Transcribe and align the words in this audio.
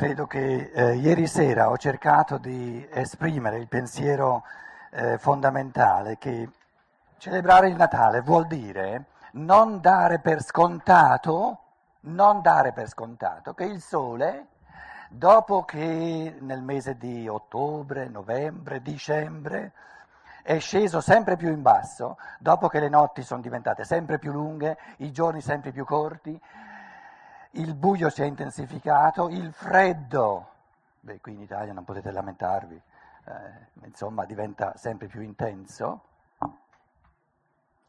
Credo 0.00 0.26
che 0.26 0.70
eh, 0.72 0.94
ieri 0.94 1.26
sera 1.26 1.68
ho 1.68 1.76
cercato 1.76 2.38
di 2.38 2.88
esprimere 2.90 3.58
il 3.58 3.68
pensiero 3.68 4.44
eh, 4.92 5.18
fondamentale 5.18 6.16
che 6.16 6.48
celebrare 7.18 7.68
il 7.68 7.76
Natale 7.76 8.22
vuol 8.22 8.46
dire 8.46 9.04
non 9.32 9.78
dare 9.82 10.18
per 10.18 10.42
scontato, 10.42 11.58
non 12.04 12.40
dare 12.40 12.72
per 12.72 12.88
scontato 12.88 13.52
che 13.52 13.64
il 13.64 13.82
sole, 13.82 14.46
dopo 15.10 15.66
che 15.66 16.34
nel 16.40 16.62
mese 16.62 16.96
di 16.96 17.28
ottobre, 17.28 18.08
novembre, 18.08 18.80
dicembre, 18.80 19.72
è 20.42 20.58
sceso 20.60 21.02
sempre 21.02 21.36
più 21.36 21.50
in 21.50 21.60
basso, 21.60 22.16
dopo 22.38 22.68
che 22.68 22.80
le 22.80 22.88
notti 22.88 23.20
sono 23.20 23.42
diventate 23.42 23.84
sempre 23.84 24.18
più 24.18 24.32
lunghe, 24.32 24.78
i 25.00 25.12
giorni 25.12 25.42
sempre 25.42 25.72
più 25.72 25.84
corti, 25.84 26.40
il 27.52 27.74
buio 27.74 28.10
si 28.10 28.22
è 28.22 28.26
intensificato, 28.26 29.28
il 29.28 29.52
freddo, 29.52 30.48
beh 31.00 31.20
qui 31.20 31.34
in 31.34 31.40
Italia 31.40 31.72
non 31.72 31.84
potete 31.84 32.10
lamentarvi, 32.10 32.80
eh, 33.24 33.86
insomma 33.86 34.24
diventa 34.24 34.76
sempre 34.76 35.08
più 35.08 35.20
intenso. 35.20 36.04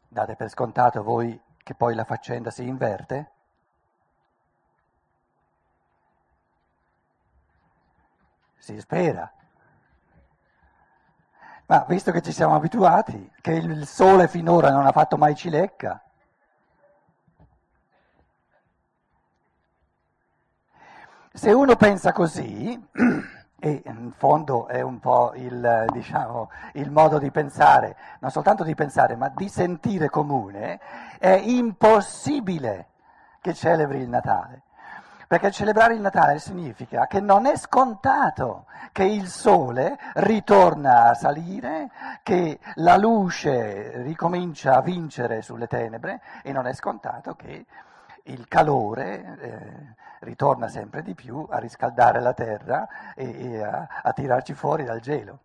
Date 0.08 0.36
per 0.36 0.48
scontato 0.50 1.02
voi 1.02 1.40
che 1.62 1.74
poi 1.74 1.94
la 1.94 2.04
faccenda 2.04 2.50
si 2.50 2.66
inverte? 2.66 3.30
Si 8.58 8.78
spera. 8.80 9.32
Ma 11.66 11.84
visto 11.88 12.12
che 12.12 12.20
ci 12.20 12.32
siamo 12.32 12.54
abituati, 12.54 13.32
che 13.40 13.52
il 13.52 13.86
sole 13.86 14.28
finora 14.28 14.70
non 14.70 14.84
ha 14.86 14.92
fatto 14.92 15.16
mai 15.16 15.34
cilecca, 15.34 16.02
Se 21.34 21.50
uno 21.50 21.76
pensa 21.76 22.12
così, 22.12 22.78
e 23.58 23.82
in 23.86 24.12
fondo 24.14 24.66
è 24.66 24.82
un 24.82 24.98
po' 24.98 25.32
il, 25.34 25.86
diciamo, 25.90 26.50
il, 26.74 26.90
modo 26.90 27.18
di 27.18 27.30
pensare, 27.30 27.96
non 28.18 28.30
soltanto 28.30 28.64
di 28.64 28.74
pensare, 28.74 29.16
ma 29.16 29.32
di 29.34 29.48
sentire 29.48 30.10
comune, 30.10 30.78
è 31.18 31.30
impossibile 31.30 32.88
che 33.40 33.54
celebri 33.54 34.00
il 34.00 34.10
Natale. 34.10 34.64
Perché 35.26 35.50
celebrare 35.50 35.94
il 35.94 36.02
Natale 36.02 36.38
significa 36.38 37.06
che 37.06 37.20
non 37.20 37.46
è 37.46 37.56
scontato 37.56 38.66
che 38.92 39.04
il 39.04 39.26
sole 39.28 39.96
ritorna 40.16 41.08
a 41.08 41.14
salire, 41.14 41.88
che 42.22 42.58
la 42.74 42.98
luce 42.98 44.02
ricomincia 44.02 44.76
a 44.76 44.82
vincere 44.82 45.40
sulle 45.40 45.66
tenebre 45.66 46.20
e 46.42 46.52
non 46.52 46.66
è 46.66 46.74
scontato 46.74 47.34
che 47.36 47.64
il 48.24 48.46
calore 48.48 49.38
eh, 49.40 49.94
ritorna 50.20 50.68
sempre 50.68 51.02
di 51.02 51.14
più 51.14 51.46
a 51.50 51.58
riscaldare 51.58 52.20
la 52.20 52.32
terra 52.32 53.14
e, 53.14 53.52
e 53.54 53.62
a, 53.62 53.88
a, 54.02 54.12
tirarci 54.12 54.54
fuori 54.54 54.84
dal 54.84 55.00
gelo. 55.00 55.38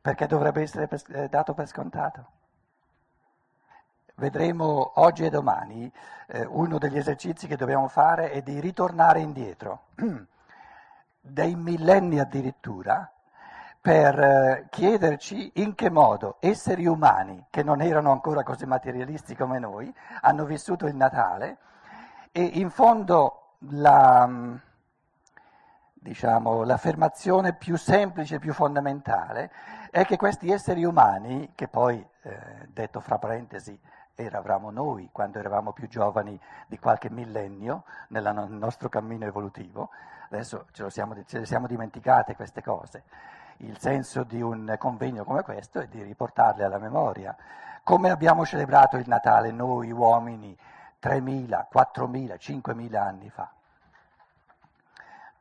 Perché 0.00 0.26
dovrebbe 0.26 0.62
essere 0.62 0.86
per, 0.86 1.02
eh, 1.08 1.28
dato 1.28 1.54
per 1.54 1.66
scontato. 1.66 2.30
Vedremo 4.14 4.92
oggi 5.00 5.24
e 5.24 5.30
domani 5.30 5.90
eh, 6.28 6.44
uno 6.44 6.78
degli 6.78 6.96
esercizi 6.96 7.46
che 7.46 7.56
dobbiamo 7.56 7.88
fare 7.88 8.30
è 8.30 8.42
di 8.42 8.60
ritornare 8.60 9.20
indietro, 9.20 9.86
dei 11.20 11.54
millenni 11.56 12.20
addirittura, 12.20 13.11
per 13.82 14.16
eh, 14.16 14.66
chiederci 14.70 15.50
in 15.54 15.74
che 15.74 15.90
modo 15.90 16.36
esseri 16.38 16.86
umani, 16.86 17.46
che 17.50 17.64
non 17.64 17.82
erano 17.82 18.12
ancora 18.12 18.44
così 18.44 18.64
materialisti 18.64 19.34
come 19.34 19.58
noi, 19.58 19.92
hanno 20.20 20.44
vissuto 20.44 20.86
il 20.86 20.94
Natale 20.94 21.58
e 22.30 22.44
in 22.44 22.70
fondo 22.70 23.56
la, 23.70 24.24
mm, 24.24 24.54
diciamo, 25.94 26.62
l'affermazione 26.62 27.54
più 27.54 27.76
semplice, 27.76 28.38
più 28.38 28.52
fondamentale, 28.52 29.50
è 29.90 30.04
che 30.04 30.16
questi 30.16 30.52
esseri 30.52 30.84
umani, 30.84 31.50
che 31.56 31.66
poi, 31.66 32.06
eh, 32.22 32.68
detto 32.68 33.00
fra 33.00 33.18
parentesi, 33.18 33.76
eravamo 34.14 34.70
noi 34.70 35.08
quando 35.10 35.40
eravamo 35.40 35.72
più 35.72 35.88
giovani 35.88 36.38
di 36.68 36.78
qualche 36.78 37.10
millennio 37.10 37.82
nel 38.08 38.46
nostro 38.48 38.88
cammino 38.88 39.24
evolutivo, 39.24 39.90
adesso 40.30 40.66
ce, 40.70 40.88
siamo, 40.88 41.16
ce 41.24 41.40
le 41.40 41.46
siamo 41.46 41.66
dimenticate 41.66 42.36
queste 42.36 42.62
cose 42.62 43.02
il 43.64 43.78
senso 43.78 44.24
di 44.24 44.40
un 44.40 44.74
convegno 44.78 45.24
come 45.24 45.42
questo 45.42 45.80
è 45.80 45.86
di 45.86 46.02
riportarle 46.02 46.64
alla 46.64 46.78
memoria. 46.78 47.36
Come 47.84 48.10
abbiamo 48.10 48.44
celebrato 48.44 48.96
il 48.96 49.08
Natale 49.08 49.50
noi 49.50 49.90
uomini 49.90 50.56
3.000, 51.00 51.66
4.000, 51.72 52.34
5.000 52.38 52.96
anni 52.96 53.30
fa. 53.30 53.50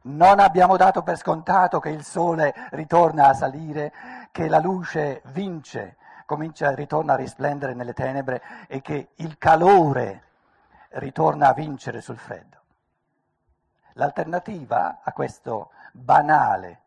Non 0.04 0.40
abbiamo 0.40 0.78
dato 0.78 1.04
per 1.04 1.18
scontato 1.18 1.80
che 1.80 1.90
il 1.90 2.04
sole 2.04 2.54
ritorna 2.72 3.28
a 3.28 3.34
salire, 3.34 3.94
che 4.32 4.48
la 4.48 4.60
luce 4.60 5.22
vince, 5.26 5.98
comincia, 6.26 6.74
ritorna 6.74 7.14
a 7.14 7.18
risplendere 7.18 7.76
nelle 7.76 7.94
tenebre 7.94 8.42
e 8.68 8.82
che 8.82 9.10
il 9.16 9.38
calore 9.38 10.24
ritorna 10.90 11.50
a 11.50 11.54
vincere 11.54 12.02
sul 12.02 12.18
freddo. 12.18 12.58
L'alternativa 13.94 15.02
a 15.04 15.12
questo 15.12 15.72
banale 15.92 16.81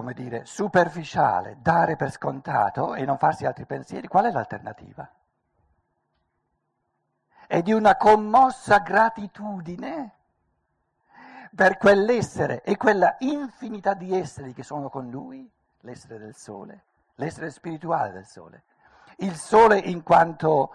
come 0.00 0.14
dire, 0.14 0.46
superficiale, 0.46 1.58
dare 1.60 1.94
per 1.94 2.10
scontato 2.10 2.94
e 2.94 3.04
non 3.04 3.18
farsi 3.18 3.44
altri 3.44 3.66
pensieri, 3.66 4.08
qual 4.08 4.24
è 4.24 4.30
l'alternativa? 4.30 5.06
È 7.46 7.60
di 7.60 7.72
una 7.72 7.96
commossa 7.96 8.78
gratitudine 8.78 10.14
per 11.54 11.76
quell'essere 11.76 12.62
e 12.62 12.78
quella 12.78 13.16
infinità 13.18 13.92
di 13.92 14.16
esseri 14.16 14.54
che 14.54 14.62
sono 14.62 14.88
con 14.88 15.10
lui, 15.10 15.46
l'essere 15.80 16.18
del 16.18 16.34
sole, 16.34 16.84
l'essere 17.16 17.50
spirituale 17.50 18.10
del 18.10 18.24
sole. 18.24 18.62
Il 19.16 19.36
sole 19.36 19.76
in 19.76 20.02
quanto 20.02 20.70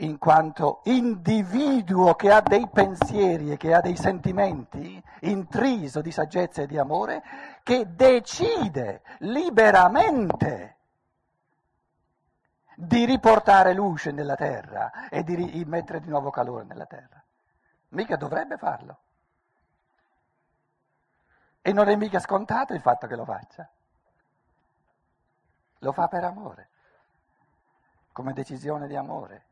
in 0.00 0.18
quanto 0.18 0.80
individuo 0.84 2.14
che 2.14 2.30
ha 2.30 2.40
dei 2.40 2.68
pensieri 2.68 3.52
e 3.52 3.56
che 3.56 3.74
ha 3.74 3.80
dei 3.80 3.96
sentimenti, 3.96 5.02
intriso 5.20 6.00
di 6.00 6.10
saggezza 6.10 6.62
e 6.62 6.66
di 6.66 6.78
amore, 6.78 7.22
che 7.62 7.94
decide 7.94 9.02
liberamente 9.18 10.76
di 12.76 13.04
riportare 13.04 13.74
luce 13.74 14.10
nella 14.10 14.36
terra 14.36 15.08
e 15.10 15.22
di 15.22 15.34
rimettere 15.34 16.00
di 16.00 16.08
nuovo 16.08 16.30
calore 16.30 16.64
nella 16.64 16.86
terra. 16.86 17.22
Mica 17.88 18.16
dovrebbe 18.16 18.56
farlo. 18.56 18.98
E 21.60 21.72
non 21.72 21.88
è 21.88 21.96
mica 21.96 22.20
scontato 22.20 22.72
il 22.72 22.80
fatto 22.80 23.06
che 23.06 23.16
lo 23.16 23.24
faccia. 23.26 23.68
Lo 25.80 25.92
fa 25.92 26.08
per 26.08 26.24
amore, 26.24 26.68
come 28.12 28.32
decisione 28.32 28.86
di 28.86 28.96
amore. 28.96 29.48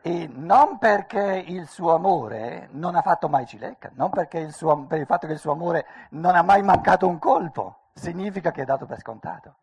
E 0.00 0.28
non 0.32 0.78
perché 0.78 1.42
il 1.46 1.66
suo 1.66 1.94
amore 1.94 2.68
non 2.72 2.94
ha 2.94 3.02
fatto 3.02 3.28
mai 3.28 3.46
cilecca, 3.46 3.90
non 3.94 4.10
perché 4.10 4.38
il 4.38 4.52
suo, 4.52 4.84
per 4.86 5.00
il 5.00 5.06
fatto 5.06 5.26
che 5.26 5.32
il 5.32 5.38
suo 5.38 5.52
amore 5.52 5.86
non 6.10 6.36
ha 6.36 6.42
mai 6.42 6.62
mancato 6.62 7.08
un 7.08 7.18
colpo, 7.18 7.88
significa 7.94 8.52
che 8.52 8.62
è 8.62 8.64
dato 8.64 8.86
per 8.86 9.00
scontato. 9.00 9.56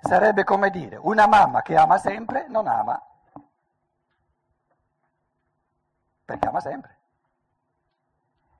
Sarebbe 0.00 0.42
come 0.42 0.70
dire, 0.70 0.96
una 1.00 1.28
mamma 1.28 1.62
che 1.62 1.76
ama 1.76 1.98
sempre 1.98 2.46
non 2.48 2.66
ama, 2.66 3.00
perché 6.24 6.48
ama 6.48 6.60
sempre. 6.60 6.96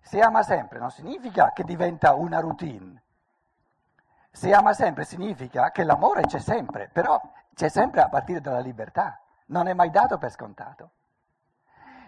Se 0.01 0.21
ama 0.21 0.43
sempre 0.43 0.79
non 0.79 0.91
significa 0.91 1.53
che 1.53 1.65
diventa 1.65 2.15
una 2.15 2.39
routine, 2.39 3.03
se 4.31 4.53
ama 4.55 4.73
sempre 4.73 5.05
significa 5.05 5.71
che 5.73 5.83
l'amore 5.83 6.23
c'è 6.23 6.39
sempre, 6.39 6.89
però 6.93 7.21
c'è 7.55 7.69
sempre 7.69 8.01
a 8.01 8.09
partire 8.09 8.41
dalla 8.41 8.61
libertà 8.61 9.22
non 9.53 9.69
è 9.69 9.75
mai 9.75 9.91
dato 9.91 10.19
per 10.19 10.31
scontato. 10.31 10.91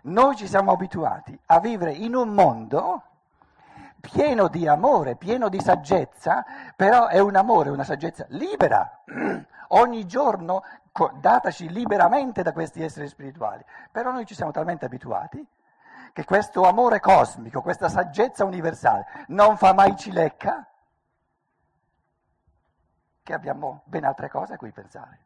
Noi 0.03 0.35
ci 0.35 0.49
siamo 0.49 0.73
abituati 0.73 1.39
a 1.47 1.61
vivere 1.61 1.93
in 1.93 2.15
un 2.15 2.31
mondo 2.31 3.03
pieno 4.01 4.49
di 4.49 4.67
amore, 4.67 5.17
pieno 5.17 5.49
di 5.49 5.61
saggezza, 5.61 6.45
però 6.75 7.07
è 7.07 7.19
un 7.21 7.37
amore, 7.37 7.71
una 7.71 7.85
saggezza 7.85 8.27
libera, 8.29 9.03
ogni 9.69 10.07
giorno 10.07 10.63
dataci 11.21 11.71
liberamente 11.71 12.43
da 12.43 12.53
questi 12.53 12.83
esseri 12.83 13.09
spirituali. 13.09 13.65
Però 13.91 14.11
noi 14.11 14.27
ci 14.27 14.35
siamo 14.35 14.51
talmente 14.51 14.85
abituati 14.85 15.47
che 16.13 16.25
questo 16.25 16.63
amore 16.65 17.01
cosmico, 17.01 17.63
questa 17.63 17.89
saggezza 17.89 18.45
universale 18.45 19.07
non 19.29 19.57
fa 19.57 19.73
mai 19.73 19.97
cilecca, 19.97 20.67
che 23.23 23.33
abbiamo 23.33 23.81
ben 23.85 24.05
altre 24.05 24.29
cose 24.29 24.55
a 24.55 24.57
cui 24.59 24.71
pensare. 24.71 25.24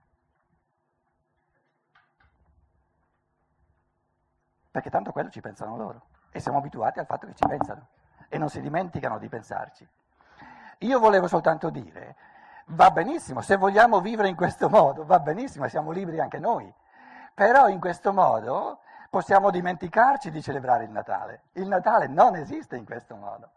Perché 4.71 4.91
tanto 4.91 5.13
quello 5.13 5.31
ci 5.31 5.41
pensano 5.41 5.77
loro. 5.77 6.03
E 6.31 6.41
siamo 6.41 6.59
abituati 6.59 6.99
al 6.99 7.07
fatto 7.07 7.27
che 7.27 7.35
ci 7.35 7.47
pensano. 7.47 7.87
E 8.29 8.39
non 8.39 8.49
si 8.49 8.61
dimenticano 8.61 9.19
di 9.19 9.29
pensarci. 9.29 9.87
Io 10.79 10.99
volevo 11.01 11.27
soltanto 11.27 11.71
dire, 11.71 12.15
va 12.67 12.91
benissimo, 12.91 13.41
se 13.41 13.57
vogliamo 13.57 14.01
vivere 14.01 14.29
in 14.29 14.37
questo 14.37 14.69
modo, 14.69 15.05
va 15.05 15.19
benissimo, 15.19 15.67
siamo 15.69 15.91
liberi 15.91 16.21
anche 16.21 16.39
noi, 16.39 16.73
Però 17.35 17.69
in 17.69 17.79
questo 17.79 18.13
modo 18.13 18.81
possiamo 19.11 19.51
dimenticarci 19.51 20.31
di 20.31 20.43
celebrare 20.43 20.85
il 20.85 20.91
Natale. 20.91 21.43
Il 21.53 21.69
Natale 21.69 22.09
non 22.09 22.35
esiste 22.35 22.77
in 22.77 22.85
questo 22.85 23.15
modo, 23.15 23.51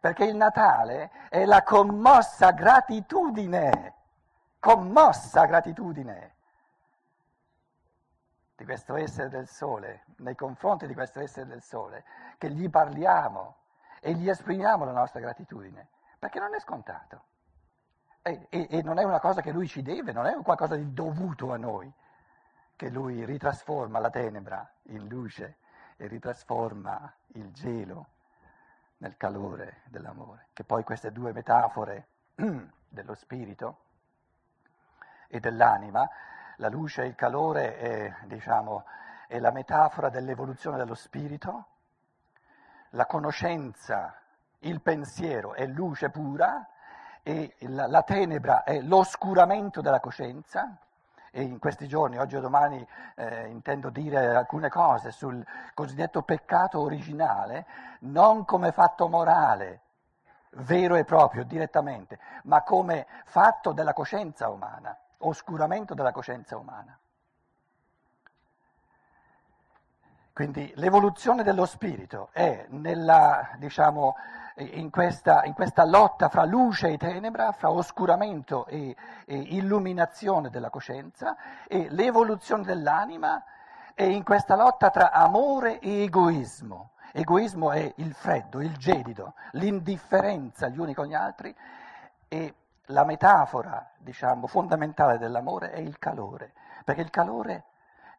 perché 0.00 0.24
il 0.24 0.36
Natale 0.36 1.10
è 1.28 1.44
la 1.44 1.62
commossa 1.62 2.52
gratitudine, 2.52 3.94
commossa 4.60 5.44
gratitudine 5.46 6.36
di 8.58 8.64
questo 8.64 8.96
essere 8.96 9.28
del 9.28 9.46
sole, 9.46 10.02
nei 10.16 10.34
confronti 10.34 10.88
di 10.88 10.92
questo 10.92 11.20
essere 11.20 11.46
del 11.46 11.62
sole, 11.62 12.02
che 12.38 12.50
gli 12.50 12.68
parliamo 12.68 13.54
e 14.00 14.14
gli 14.14 14.28
esprimiamo 14.28 14.84
la 14.84 14.90
nostra 14.90 15.20
gratitudine, 15.20 15.86
perché 16.18 16.40
non 16.40 16.52
è 16.52 16.58
scontato. 16.58 17.22
E, 18.20 18.48
e, 18.50 18.66
e 18.68 18.82
non 18.82 18.98
è 18.98 19.04
una 19.04 19.20
cosa 19.20 19.42
che 19.42 19.52
lui 19.52 19.68
ci 19.68 19.80
deve, 19.80 20.10
non 20.10 20.26
è 20.26 20.34
qualcosa 20.42 20.74
di 20.74 20.92
dovuto 20.92 21.52
a 21.52 21.56
noi 21.56 21.90
che 22.74 22.90
lui 22.90 23.24
ritrasforma 23.24 24.00
la 24.00 24.10
tenebra 24.10 24.68
in 24.86 25.06
luce 25.06 25.58
e 25.96 26.08
ritrasforma 26.08 27.14
il 27.34 27.52
gelo 27.52 28.06
nel 28.96 29.16
calore 29.16 29.82
dell'amore. 29.84 30.48
Che 30.52 30.64
poi 30.64 30.82
queste 30.82 31.12
due 31.12 31.32
metafore 31.32 32.08
dello 32.34 33.14
spirito 33.14 33.82
e 35.28 35.38
dell'anima, 35.38 36.08
la 36.58 36.68
luce 36.68 37.02
e 37.02 37.06
il 37.06 37.14
calore 37.14 37.76
è, 37.78 38.14
diciamo, 38.26 38.84
è 39.26 39.38
la 39.38 39.50
metafora 39.50 40.08
dell'evoluzione 40.08 40.76
dello 40.76 40.94
spirito, 40.94 41.66
la 42.90 43.06
conoscenza, 43.06 44.14
il 44.60 44.80
pensiero 44.80 45.54
è 45.54 45.66
luce 45.66 46.10
pura 46.10 46.66
e 47.22 47.54
la, 47.60 47.86
la 47.86 48.02
tenebra 48.02 48.64
è 48.64 48.80
l'oscuramento 48.80 49.80
della 49.80 50.00
coscienza. 50.00 50.76
E 51.30 51.42
in 51.42 51.58
questi 51.58 51.86
giorni, 51.86 52.18
oggi 52.18 52.36
o 52.36 52.40
domani, 52.40 52.84
eh, 53.14 53.48
intendo 53.48 53.90
dire 53.90 54.34
alcune 54.34 54.70
cose 54.70 55.10
sul 55.10 55.44
cosiddetto 55.74 56.22
peccato 56.22 56.80
originale, 56.80 57.66
non 58.00 58.46
come 58.46 58.72
fatto 58.72 59.08
morale, 59.08 59.80
vero 60.52 60.96
e 60.96 61.04
proprio, 61.04 61.44
direttamente, 61.44 62.18
ma 62.44 62.62
come 62.62 63.06
fatto 63.26 63.72
della 63.72 63.92
coscienza 63.92 64.48
umana, 64.48 64.96
oscuramento 65.18 65.94
della 65.94 66.12
coscienza 66.12 66.56
umana. 66.56 66.98
Quindi 70.32 70.72
l'evoluzione 70.76 71.42
dello 71.42 71.66
spirito 71.66 72.28
è 72.30 72.66
nella, 72.68 73.56
diciamo, 73.58 74.14
in 74.58 74.88
questa, 74.88 75.42
in 75.44 75.52
questa, 75.52 75.84
lotta 75.84 76.28
fra 76.28 76.44
luce 76.44 76.90
e 76.90 76.96
tenebra, 76.96 77.50
fra 77.50 77.70
oscuramento 77.70 78.66
e, 78.66 78.94
e, 79.24 79.36
illuminazione 79.36 80.48
della 80.48 80.70
coscienza, 80.70 81.36
e 81.66 81.88
l'evoluzione 81.90 82.62
dell'anima 82.62 83.42
è 83.94 84.04
in 84.04 84.22
questa 84.22 84.54
lotta 84.54 84.90
tra 84.90 85.10
amore 85.10 85.80
e 85.80 86.04
egoismo. 86.04 86.90
Egoismo 87.10 87.72
è 87.72 87.92
il 87.96 88.14
freddo, 88.14 88.60
il 88.60 88.76
gelido, 88.76 89.34
l'indifferenza 89.52 90.68
gli 90.68 90.78
uni 90.78 90.94
con 90.94 91.06
gli 91.06 91.14
altri 91.14 91.52
e 92.28 92.54
la 92.90 93.04
metafora, 93.04 93.90
diciamo, 93.98 94.46
fondamentale 94.46 95.18
dell'amore 95.18 95.70
è 95.70 95.78
il 95.78 95.98
calore, 95.98 96.52
perché 96.84 97.00
il 97.00 97.10
calore, 97.10 97.64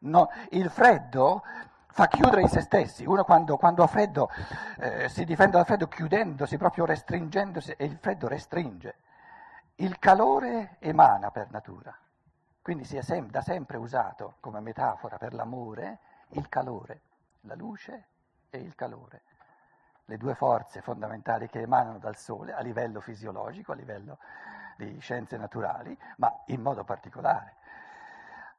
no, 0.00 0.30
il 0.50 0.70
freddo 0.70 1.42
fa 1.88 2.06
chiudere 2.06 2.42
in 2.42 2.48
se 2.48 2.60
stessi. 2.60 3.04
Uno 3.04 3.24
quando, 3.24 3.56
quando 3.56 3.82
ha 3.82 3.86
freddo 3.86 4.30
eh, 4.78 5.08
si 5.08 5.24
difende 5.24 5.56
dal 5.56 5.66
freddo 5.66 5.88
chiudendosi, 5.88 6.56
proprio 6.56 6.84
restringendosi, 6.84 7.72
e 7.72 7.84
il 7.84 7.96
freddo 7.98 8.28
restringe. 8.28 8.96
Il 9.76 9.98
calore 9.98 10.76
emana 10.78 11.30
per 11.30 11.50
natura, 11.50 11.96
quindi 12.62 12.84
si 12.84 12.96
è 12.96 13.02
sem- 13.02 13.30
da 13.30 13.40
sempre 13.40 13.76
usato 13.76 14.34
come 14.40 14.60
metafora 14.60 15.16
per 15.16 15.32
l'amore 15.32 15.98
il 16.30 16.48
calore, 16.48 17.00
la 17.42 17.54
luce 17.54 18.04
e 18.50 18.58
il 18.58 18.74
calore, 18.74 19.22
le 20.04 20.16
due 20.16 20.34
forze 20.34 20.80
fondamentali 20.80 21.48
che 21.48 21.60
emanano 21.62 21.98
dal 21.98 22.16
Sole 22.16 22.52
a 22.52 22.60
livello 22.60 23.00
fisiologico, 23.00 23.72
a 23.72 23.74
livello 23.74 24.18
di 24.86 24.98
scienze 25.00 25.36
naturali, 25.36 25.96
ma 26.16 26.42
in 26.46 26.62
modo 26.62 26.84
particolare 26.84 27.56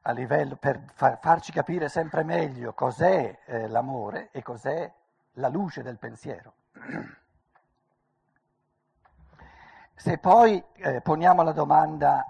a 0.02 0.12
livello, 0.12 0.56
per 0.56 0.80
far, 0.94 1.18
farci 1.20 1.52
capire 1.52 1.88
sempre 1.88 2.24
meglio 2.24 2.72
cos'è 2.72 3.38
eh, 3.44 3.68
l'amore 3.68 4.30
e 4.32 4.42
cos'è 4.42 4.92
la 5.34 5.48
luce 5.48 5.82
del 5.82 5.98
pensiero. 5.98 6.54
Se 9.94 10.18
poi 10.18 10.62
eh, 10.76 11.00
poniamo 11.00 11.42
la 11.42 11.52
domanda 11.52 12.26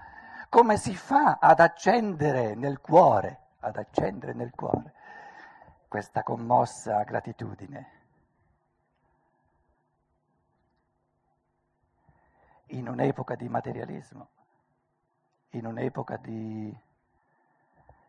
come 0.50 0.76
si 0.76 0.94
fa 0.94 1.38
ad 1.40 1.60
accendere 1.60 2.54
nel 2.54 2.80
cuore, 2.80 3.38
ad 3.60 3.76
accendere 3.76 4.34
nel 4.34 4.50
cuore 4.54 4.92
questa 5.88 6.22
commossa 6.22 7.02
gratitudine? 7.04 8.01
In 12.72 12.88
un'epoca 12.88 13.34
di 13.34 13.48
materialismo, 13.48 14.28
in 15.50 15.66
un'epoca 15.66 16.16
di 16.16 16.74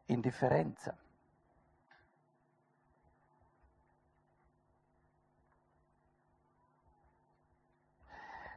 indifferenza. 0.05 0.95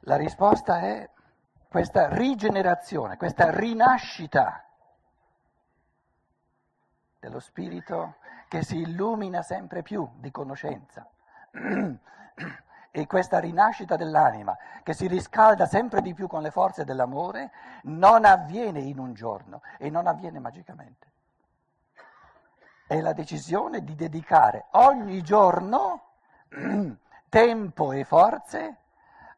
La 0.01 0.17
risposta 0.17 0.81
è 0.81 1.11
questa 1.69 2.09
rigenerazione, 2.15 3.17
questa 3.17 3.51
rinascita 3.51 4.65
dello 7.19 7.41
spirito 7.41 8.19
che 8.47 8.63
si 8.63 8.79
illumina 8.79 9.43
sempre 9.43 9.83
più 9.83 10.09
di 10.19 10.31
conoscenza 10.31 11.11
e 12.99 13.07
questa 13.07 13.39
rinascita 13.39 13.95
dell'anima 13.95 14.57
che 14.83 14.95
si 14.95 15.07
riscalda 15.07 15.67
sempre 15.67 16.01
di 16.01 16.15
più 16.15 16.27
con 16.27 16.41
le 16.41 16.51
forze 16.51 16.83
dell'amore 16.83 17.51
non 17.83 18.25
avviene 18.25 18.81
in 18.81 18.99
un 18.99 19.13
giorno 19.13 19.61
e 19.77 19.91
non 19.91 20.07
avviene 20.07 20.39
magicamente 20.39 21.13
è 22.87 22.99
la 23.03 23.13
decisione 23.13 23.85
di 23.85 23.95
dedicare 23.95 24.69
ogni 24.73 25.21
giorno 25.23 26.13
tempo 27.29 27.93
e 27.93 28.05
forze 28.05 28.77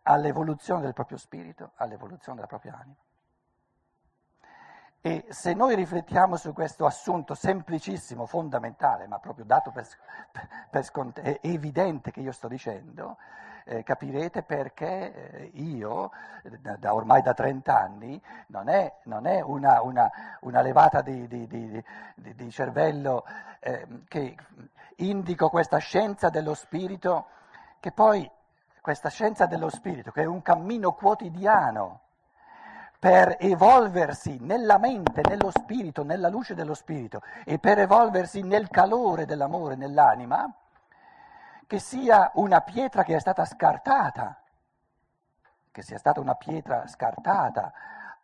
all'evoluzione 0.03 0.83
del 0.83 0.93
proprio 0.93 1.19
spirito, 1.19 1.73
all'evoluzione 1.77 2.37
della 2.37 2.47
propria 2.47 2.79
anima. 2.79 2.97
E 5.01 5.27
se 5.29 5.55
noi 5.55 5.77
riflettiamo 5.77 6.37
su 6.37 6.53
questo 6.53 6.85
assunto 6.85 7.35
semplicissimo, 7.35 8.27
fondamentale, 8.27 9.07
ma 9.07 9.19
proprio 9.19 9.45
dato 9.45 9.71
per, 9.71 9.87
per 10.71 10.85
scont- 10.85 11.39
evidente 11.41 12.11
che 12.11 12.21
io 12.21 12.33
sto 12.33 12.49
dicendo, 12.49 13.17
eh, 13.65 13.83
capirete 13.85 14.43
perché 14.43 15.31
eh, 15.31 15.51
io, 15.55 16.11
da, 16.61 16.77
da, 16.77 16.95
ormai 16.95 17.23
da 17.23 17.33
30 17.33 17.79
anni, 17.79 18.21
non 18.49 18.69
è, 18.69 18.93
non 19.05 19.27
è 19.27 19.41
una, 19.41 19.83
una, 19.83 20.11
una, 20.41 20.63
levata 20.63 21.01
di, 21.03 21.29
di, 21.29 21.47
di, 21.47 21.85
di 22.35 22.51
cervello 22.51 23.25
eh, 23.61 23.87
che 24.09 24.37
indico 24.97 25.49
questa 25.49 25.79
scienza 25.79 26.29
dello 26.29 26.55
spirito, 26.55 27.27
che 27.79 27.93
poi 27.93 28.29
questa 28.81 29.11
scienza 29.11 29.47
dello 29.47 29.69
spirito, 29.69 30.11
che 30.11 30.23
è 30.23 30.27
un 30.27 30.43
cammino 30.43 30.93
quotidiano, 30.93 32.01
per 32.99 33.37
evolversi 33.39 34.39
nella 34.41 34.79
mente, 34.79 35.21
nello 35.29 35.51
spirito, 35.51 36.03
nella 36.03 36.29
luce 36.29 36.55
dello 36.55 36.75
spirito 36.75 37.23
e 37.45 37.59
per 37.59 37.79
evolversi 37.79 38.43
nel 38.43 38.69
calore 38.69 39.25
dell'amore, 39.25 39.77
nell'anima, 39.77 40.53
che 41.67 41.79
sia 41.79 42.31
una 42.35 42.61
pietra 42.63 43.05
che 43.05 43.15
è 43.15 43.21
stata 43.21 43.45
scartata, 43.45 44.43
che 45.71 45.83
sia 45.83 45.99
stata 45.99 46.19
una 46.19 46.35
pietra 46.35 46.89
scartata 46.89 47.73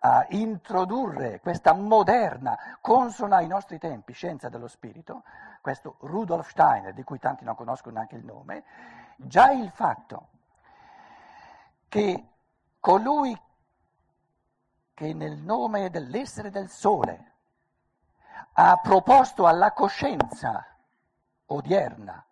a 0.00 0.26
introdurre 0.30 1.40
questa 1.40 1.72
moderna, 1.72 2.58
consona 2.80 3.36
ai 3.36 3.46
nostri 3.46 3.78
tempi, 3.78 4.12
scienza 4.12 4.48
dello 4.48 4.68
spirito, 4.68 5.22
questo 5.60 5.96
Rudolf 6.00 6.50
Steiner, 6.50 6.92
di 6.92 7.04
cui 7.04 7.18
tanti 7.18 7.44
non 7.44 7.54
conoscono 7.54 7.94
neanche 7.94 8.16
il 8.16 8.24
nome, 8.24 8.64
già 9.16 9.50
il 9.52 9.70
fatto 9.70 10.28
che 11.88 12.28
colui 12.80 13.38
che 14.94 15.12
nel 15.12 15.36
nome 15.36 15.90
dell'essere 15.90 16.50
del 16.50 16.70
sole 16.70 17.32
ha 18.54 18.78
proposto 18.82 19.46
alla 19.46 19.72
coscienza 19.72 20.64
odierna 21.46 22.24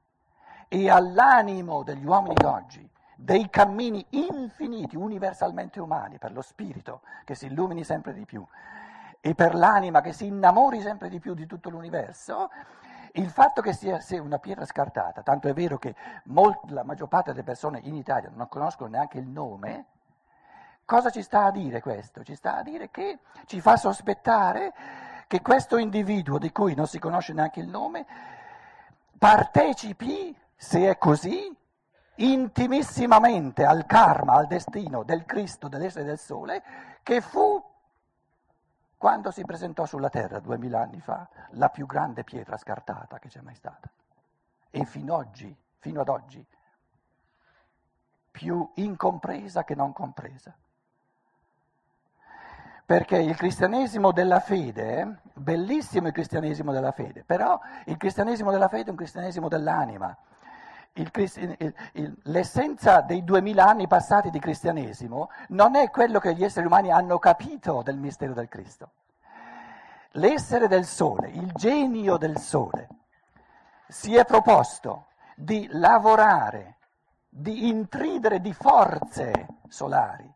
e 0.68 0.88
all'animo 0.88 1.82
degli 1.82 2.06
uomini 2.06 2.34
d'oggi 2.34 2.90
dei 3.16 3.48
cammini 3.50 4.04
infiniti, 4.10 4.96
universalmente 4.96 5.80
umani, 5.80 6.18
per 6.18 6.32
lo 6.32 6.42
spirito 6.42 7.02
che 7.24 7.34
si 7.34 7.46
illumini 7.46 7.84
sempre 7.84 8.12
di 8.12 8.24
più 8.24 8.44
e 9.20 9.34
per 9.34 9.54
l'anima 9.54 10.00
che 10.00 10.12
si 10.12 10.26
innamori 10.26 10.80
sempre 10.80 11.08
di 11.08 11.20
più 11.20 11.34
di 11.34 11.46
tutto 11.46 11.70
l'universo, 11.70 12.50
il 13.12 13.30
fatto 13.30 13.60
che 13.60 13.72
sia, 13.72 14.00
una 14.20 14.38
pietra 14.38 14.64
scartata, 14.64 15.22
tanto 15.22 15.46
è 15.46 15.52
vero 15.52 15.78
che 15.78 15.94
molt, 16.24 16.70
la 16.70 16.82
maggior 16.82 17.06
parte 17.06 17.30
delle 17.30 17.44
persone 17.44 17.78
in 17.84 17.94
Italia 17.94 18.30
non 18.34 18.48
conoscono 18.48 18.90
neanche 18.90 19.18
il 19.18 19.26
nome, 19.26 19.86
cosa 20.92 21.08
ci 21.08 21.22
sta 21.22 21.44
a 21.44 21.50
dire 21.50 21.80
questo? 21.80 22.22
Ci 22.22 22.34
sta 22.34 22.58
a 22.58 22.62
dire 22.62 22.90
che 22.90 23.20
ci 23.46 23.62
fa 23.62 23.78
sospettare 23.78 24.74
che 25.26 25.40
questo 25.40 25.78
individuo 25.78 26.36
di 26.36 26.52
cui 26.52 26.74
non 26.74 26.86
si 26.86 26.98
conosce 26.98 27.32
neanche 27.32 27.60
il 27.60 27.68
nome 27.68 28.04
partecipi, 29.16 30.36
se 30.54 30.90
è 30.90 30.98
così, 30.98 31.50
intimissimamente 32.16 33.64
al 33.64 33.86
karma, 33.86 34.34
al 34.34 34.46
destino 34.46 35.02
del 35.02 35.24
Cristo, 35.24 35.68
dell'essere 35.68 36.04
del 36.04 36.18
Sole, 36.18 36.62
che 37.02 37.22
fu, 37.22 37.64
quando 38.98 39.30
si 39.30 39.46
presentò 39.46 39.86
sulla 39.86 40.10
terra 40.10 40.40
duemila 40.40 40.82
anni 40.82 41.00
fa, 41.00 41.26
la 41.52 41.70
più 41.70 41.86
grande 41.86 42.22
pietra 42.22 42.58
scartata 42.58 43.18
che 43.18 43.28
c'è 43.28 43.40
mai 43.40 43.54
stata. 43.54 43.90
E 44.68 44.84
fino, 44.84 45.14
oggi, 45.14 45.56
fino 45.78 46.02
ad 46.02 46.10
oggi, 46.10 46.46
più 48.30 48.70
incompresa 48.74 49.64
che 49.64 49.74
non 49.74 49.94
compresa. 49.94 50.54
Perché 52.92 53.16
il 53.16 53.34
cristianesimo 53.36 54.12
della 54.12 54.38
fede, 54.38 55.20
bellissimo 55.32 56.08
il 56.08 56.12
cristianesimo 56.12 56.72
della 56.72 56.92
fede, 56.92 57.24
però 57.24 57.58
il 57.86 57.96
cristianesimo 57.96 58.50
della 58.50 58.68
fede 58.68 58.88
è 58.88 58.90
un 58.90 58.96
cristianesimo 58.96 59.48
dell'anima 59.48 60.14
il, 60.96 61.10
il, 61.14 61.74
il, 61.92 62.16
l'essenza 62.24 63.00
dei 63.00 63.24
duemila 63.24 63.64
anni 63.64 63.86
passati 63.86 64.28
di 64.28 64.38
cristianesimo 64.38 65.30
non 65.48 65.74
è 65.74 65.88
quello 65.88 66.18
che 66.18 66.34
gli 66.34 66.44
esseri 66.44 66.66
umani 66.66 66.92
hanno 66.92 67.18
capito 67.18 67.80
del 67.82 67.96
mistero 67.96 68.34
del 68.34 68.48
Cristo. 68.50 68.90
L'essere 70.16 70.68
del 70.68 70.84
sole, 70.84 71.30
il 71.30 71.50
genio 71.54 72.18
del 72.18 72.36
sole, 72.36 72.88
si 73.88 74.14
è 74.16 74.26
proposto 74.26 75.06
di 75.34 75.66
lavorare, 75.70 76.76
di 77.26 77.68
intridere 77.68 78.42
di 78.42 78.52
forze 78.52 79.46
solari 79.66 80.30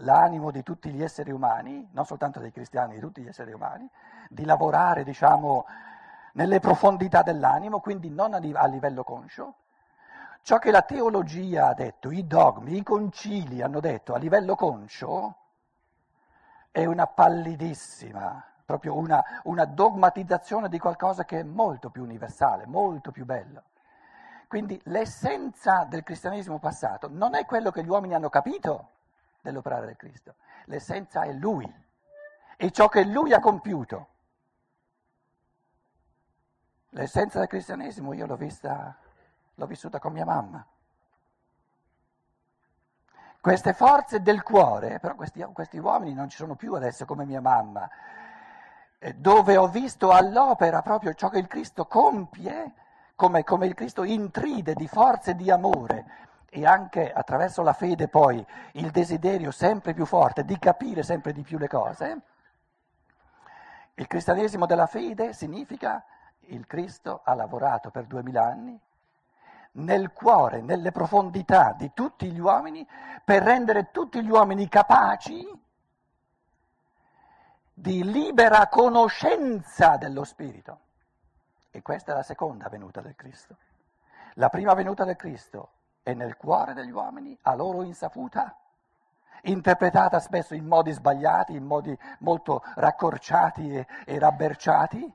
l'animo 0.00 0.50
di 0.50 0.62
tutti 0.62 0.90
gli 0.90 1.02
esseri 1.02 1.30
umani, 1.30 1.88
non 1.92 2.04
soltanto 2.04 2.40
dei 2.40 2.52
cristiani, 2.52 2.94
di 2.94 3.00
tutti 3.00 3.22
gli 3.22 3.28
esseri 3.28 3.52
umani, 3.52 3.88
di 4.28 4.44
lavorare, 4.44 5.04
diciamo, 5.04 5.66
nelle 6.34 6.60
profondità 6.60 7.22
dell'animo, 7.22 7.80
quindi 7.80 8.10
non 8.10 8.34
a 8.34 8.66
livello 8.66 9.02
conscio, 9.02 9.54
Ciò 10.42 10.58
che 10.58 10.70
la 10.70 10.82
teologia 10.82 11.68
ha 11.68 11.74
detto, 11.74 12.10
i 12.10 12.26
dogmi, 12.26 12.76
i 12.76 12.82
concili 12.82 13.62
hanno 13.62 13.78
detto 13.78 14.14
a 14.14 14.18
livello 14.18 14.54
conscio, 14.54 15.36
è 16.70 16.84
una 16.86 17.06
pallidissima, 17.06 18.42
proprio 18.64 18.96
una, 18.96 19.22
una 19.44 19.64
dogmatizzazione 19.66 20.68
di 20.68 20.78
qualcosa 20.78 21.24
che 21.24 21.40
è 21.40 21.42
molto 21.42 21.90
più 21.90 22.02
universale, 22.02 22.66
molto 22.66 23.10
più 23.10 23.24
bello. 23.24 23.64
Quindi 24.48 24.80
l'essenza 24.84 25.84
del 25.84 26.02
cristianesimo 26.02 26.58
passato 26.58 27.08
non 27.08 27.34
è 27.34 27.44
quello 27.44 27.70
che 27.70 27.84
gli 27.84 27.88
uomini 27.88 28.14
hanno 28.14 28.30
capito 28.30 28.88
dell'operare 29.40 29.86
del 29.86 29.96
Cristo, 29.96 30.36
l'essenza 30.66 31.22
è 31.22 31.32
Lui 31.32 31.72
e 32.56 32.70
ciò 32.70 32.88
che 32.88 33.04
Lui 33.04 33.32
ha 33.32 33.40
compiuto. 33.40 34.08
L'essenza 36.90 37.38
del 37.38 37.48
cristianesimo 37.48 38.12
io 38.12 38.26
l'ho 38.26 38.36
vista 38.36 38.96
l'ho 39.60 39.66
vissuta 39.66 39.98
con 39.98 40.12
mia 40.12 40.24
mamma. 40.24 40.66
Queste 43.40 43.74
forze 43.74 44.22
del 44.22 44.42
cuore, 44.42 44.98
però 44.98 45.14
questi, 45.14 45.46
questi 45.52 45.78
uomini 45.78 46.14
non 46.14 46.28
ci 46.28 46.36
sono 46.36 46.56
più 46.56 46.74
adesso 46.74 47.04
come 47.04 47.24
mia 47.24 47.40
mamma, 47.40 47.88
eh, 48.98 49.14
dove 49.14 49.56
ho 49.56 49.68
visto 49.68 50.10
all'opera 50.10 50.82
proprio 50.82 51.14
ciò 51.14 51.28
che 51.28 51.38
il 51.38 51.46
Cristo 51.46 51.86
compie, 51.86 52.72
come, 53.14 53.44
come 53.44 53.66
il 53.66 53.74
Cristo 53.74 54.02
intride 54.02 54.74
di 54.74 54.88
forze 54.88 55.34
di 55.34 55.50
amore 55.50 56.28
e 56.52 56.66
anche 56.66 57.10
attraverso 57.12 57.62
la 57.62 57.72
fede 57.72 58.08
poi 58.08 58.44
il 58.72 58.90
desiderio 58.90 59.52
sempre 59.52 59.94
più 59.94 60.04
forte 60.04 60.44
di 60.44 60.58
capire 60.58 61.04
sempre 61.04 61.32
di 61.32 61.42
più 61.42 61.56
le 61.58 61.68
cose. 61.68 62.20
Il 63.94 64.06
cristianesimo 64.08 64.66
della 64.66 64.86
fede 64.86 65.32
significa 65.32 66.04
il 66.46 66.66
Cristo 66.66 67.20
ha 67.24 67.34
lavorato 67.34 67.90
per 67.90 68.06
duemila 68.06 68.44
anni 68.44 68.78
nel 69.72 70.12
cuore, 70.12 70.60
nelle 70.60 70.90
profondità 70.90 71.72
di 71.78 71.92
tutti 71.94 72.28
gli 72.32 72.40
uomini, 72.40 72.84
per 73.24 73.44
rendere 73.44 73.92
tutti 73.92 74.20
gli 74.20 74.28
uomini 74.28 74.68
capaci 74.68 75.46
di 77.72 78.02
libera 78.02 78.66
conoscenza 78.66 79.96
dello 79.96 80.24
Spirito. 80.24 80.80
E 81.70 81.82
questa 81.82 82.10
è 82.10 82.14
la 82.16 82.24
seconda 82.24 82.68
venuta 82.68 83.00
del 83.00 83.14
Cristo. 83.14 83.56
La 84.34 84.48
prima 84.48 84.74
venuta 84.74 85.04
del 85.04 85.14
Cristo 85.14 85.70
è 86.02 86.14
nel 86.14 86.36
cuore 86.36 86.74
degli 86.74 86.90
uomini, 86.90 87.36
a 87.42 87.54
loro 87.54 87.82
insaputa, 87.82 88.56
interpretata 89.42 90.18
spesso 90.20 90.54
in 90.54 90.66
modi 90.66 90.92
sbagliati, 90.92 91.54
in 91.54 91.64
modi 91.64 91.96
molto 92.20 92.62
raccorciati 92.74 93.70
e, 93.72 93.86
e 94.04 94.18
rabberciati, 94.18 95.12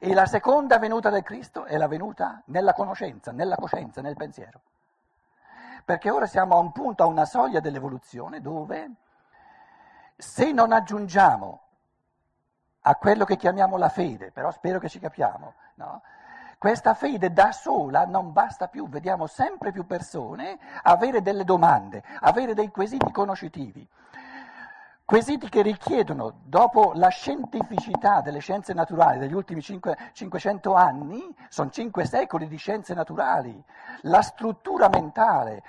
e 0.00 0.14
la 0.14 0.26
seconda 0.26 0.78
venuta 0.78 1.10
del 1.10 1.22
Cristo 1.22 1.64
è 1.64 1.76
la 1.76 1.88
venuta 1.88 2.42
nella 2.46 2.72
conoscenza, 2.72 3.32
nella 3.32 3.56
coscienza, 3.56 4.00
nel 4.00 4.16
pensiero. 4.16 4.60
Perché 5.84 6.10
ora 6.10 6.26
siamo 6.26 6.54
a 6.56 6.60
un 6.60 6.70
punto, 6.70 7.02
a 7.02 7.06
una 7.06 7.24
soglia 7.24 7.60
dell'evoluzione 7.60 8.40
dove 8.40 8.90
se 10.16 10.52
non 10.52 10.72
aggiungiamo 10.72 11.60
a 12.82 12.94
quello 12.96 13.24
che 13.24 13.36
chiamiamo 13.36 13.76
la 13.76 13.88
fede, 13.88 14.30
però 14.30 14.50
spero 14.50 14.78
che 14.78 14.88
ci 14.88 14.98
capiamo, 14.98 15.54
no? 15.74 16.02
Questa 16.58 16.94
fede 16.94 17.32
da 17.32 17.52
sola 17.52 18.04
non 18.04 18.32
basta 18.32 18.66
più, 18.66 18.88
vediamo 18.88 19.28
sempre 19.28 19.70
più 19.70 19.86
persone 19.86 20.58
avere 20.82 21.22
delle 21.22 21.44
domande, 21.44 22.02
avere 22.20 22.52
dei 22.52 22.70
quesiti 22.70 23.12
conoscitivi. 23.12 23.88
Quesiti 25.04 25.48
che 25.48 25.62
richiedono, 25.62 26.40
dopo 26.42 26.92
la 26.94 27.08
scientificità 27.08 28.20
delle 28.20 28.40
scienze 28.40 28.74
naturali 28.74 29.18
degli 29.18 29.32
ultimi 29.32 29.62
5, 29.62 30.10
500 30.12 30.74
anni, 30.74 31.34
sono 31.48 31.70
5 31.70 32.04
secoli 32.04 32.48
di 32.48 32.56
scienze 32.56 32.92
naturali, 32.92 33.64
la 34.02 34.20
struttura 34.20 34.88
mentale, 34.88 35.62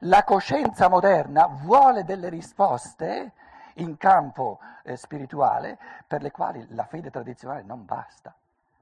la 0.00 0.24
coscienza 0.24 0.88
moderna 0.88 1.46
vuole 1.46 2.04
delle 2.04 2.28
risposte 2.28 3.32
in 3.76 3.96
campo 3.96 4.58
eh, 4.82 4.96
spirituale 4.96 5.78
per 6.06 6.20
le 6.20 6.32
quali 6.32 6.66
la 6.70 6.84
fede 6.84 7.10
tradizionale 7.10 7.62
non 7.62 7.84
basta, 7.84 8.34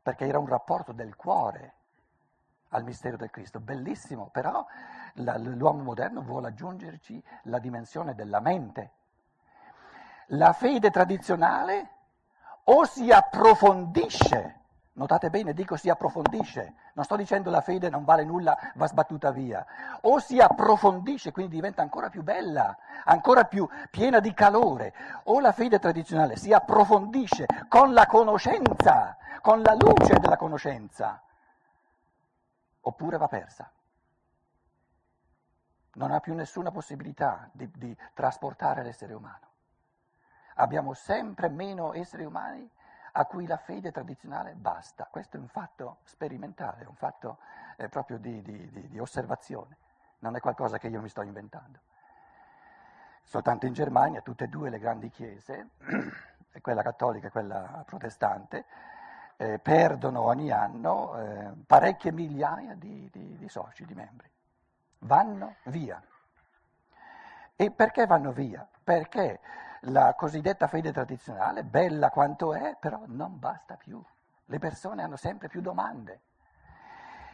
perché 0.03 0.27
era 0.27 0.39
un 0.39 0.47
rapporto 0.47 0.93
del 0.93 1.17
cuore 1.17 1.75
al 2.71 2.85
mistero 2.85 3.17
del 3.17 3.31
Cristo, 3.31 3.61
bellissimo, 3.61 4.29
però 4.33 4.65
la, 5.15 5.37
l'uomo 5.39 5.83
moderno 5.83 6.23
vuole 6.23 6.49
aggiungerci 6.49 7.23
la 7.45 7.59
dimensione 7.59 8.15
della 8.15 8.41
mente. 8.41 8.93
La 10.27 10.53
fede 10.53 10.91
tradizionale 10.91 11.89
o 12.65 12.85
si 12.85 13.11
approfondisce, 13.11 14.61
notate 14.93 15.31
bene, 15.31 15.53
dico 15.53 15.77
si 15.77 15.89
approfondisce, 15.89 16.75
non 16.93 17.05
sto 17.05 17.17
dicendo 17.17 17.51
la 17.51 17.61
fede 17.61 17.91
non 17.91 18.05
vale 18.05 18.25
nulla, 18.25 18.57
va 18.75 18.87
sbattuta 18.87 19.33
via, 19.33 19.67
o 20.03 20.21
si 20.21 20.39
approfondisce, 20.39 21.33
quindi 21.33 21.57
diventa 21.57 21.83
ancora 21.83 22.09
più 22.09 22.23
bella, 22.23 22.77
ancora 23.05 23.45
più 23.45 23.69
piena 23.91 24.21
di 24.21 24.33
calore, 24.33 24.95
o 25.25 25.41
la 25.41 25.51
fede 25.51 25.81
tradizionale 25.81 26.37
si 26.37 26.53
approfondisce 26.53 27.47
con 27.67 27.93
la 27.93 28.07
conoscenza, 28.07 29.17
con 29.41 29.63
la 29.63 29.75
luce 29.75 30.19
della 30.19 30.37
conoscenza, 30.37 31.23
oppure 32.81 33.17
va 33.17 33.29
persa. 33.29 33.71
Non 35.93 36.13
ha 36.13 36.21
più 36.21 36.35
nessuna 36.35 36.71
possibilità 36.71 37.49
di, 37.53 37.71
di 37.75 37.97
trasportare 38.15 38.83
l'essere 38.83 39.15
umano 39.15 39.49
abbiamo 40.61 40.93
sempre 40.95 41.49
meno 41.49 41.93
esseri 41.95 42.25
umani 42.25 42.69
a 43.13 43.25
cui 43.25 43.47
la 43.47 43.57
fede 43.57 43.91
tradizionale 43.91 44.55
basta. 44.55 45.09
Questo 45.11 45.37
è 45.37 45.41
un 45.41 45.49
fatto 45.49 45.99
sperimentale, 46.05 46.85
un 46.85 46.95
fatto 46.95 47.39
eh, 47.77 47.89
proprio 47.89 48.19
di, 48.19 48.41
di, 48.43 48.89
di, 48.89 48.99
osservazione, 48.99 49.77
non 50.21 50.37
è 50.37 50.41
qualcosa 50.41 50.79
che 50.79 50.89
io 50.89 51.01
mi 51.01 51.09
sto 51.09 51.23
inventando. 51.23 51.81
Soltanto 53.23 53.67
in 53.67 53.73
Germania 53.73 54.21
tutte 54.21 54.45
e 54.45 54.49
due 54.49 54.71
le 54.71 54.79
grandi 54.79 55.09
chiese, 55.09 55.71
quella 56.61 56.83
cattolica 56.83 57.29
e 57.29 57.31
quella 57.31 57.83
protestante, 57.87 58.65
eh, 59.41 59.59
perdono 59.59 60.21
ogni 60.21 60.51
anno 60.51 61.19
eh, 61.19 61.51
parecchie 61.67 62.13
migliaia 62.13 62.75
di 62.75 63.11
soci, 63.49 63.87
di 63.87 63.95
membri. 63.95 64.29
Vanno 64.99 65.57
via. 65.65 66.01
E 67.57 67.71
perché 67.71 68.07
vanno 68.07 68.33
via? 68.33 68.67
Perché 68.85 69.41
la 69.85 70.13
cosiddetta 70.15 70.67
fede 70.67 70.93
tradizionale, 70.93 71.65
bella 71.65 72.11
quanto 72.11 72.53
è, 72.53 72.77
però 72.79 73.03
non 73.07 73.39
basta 73.39 73.77
più. 73.77 74.03
Le 74.45 74.59
persone 74.59 75.03
hanno 75.03 75.17
sempre 75.17 75.49
più 75.49 75.63
domande. 75.63 76.21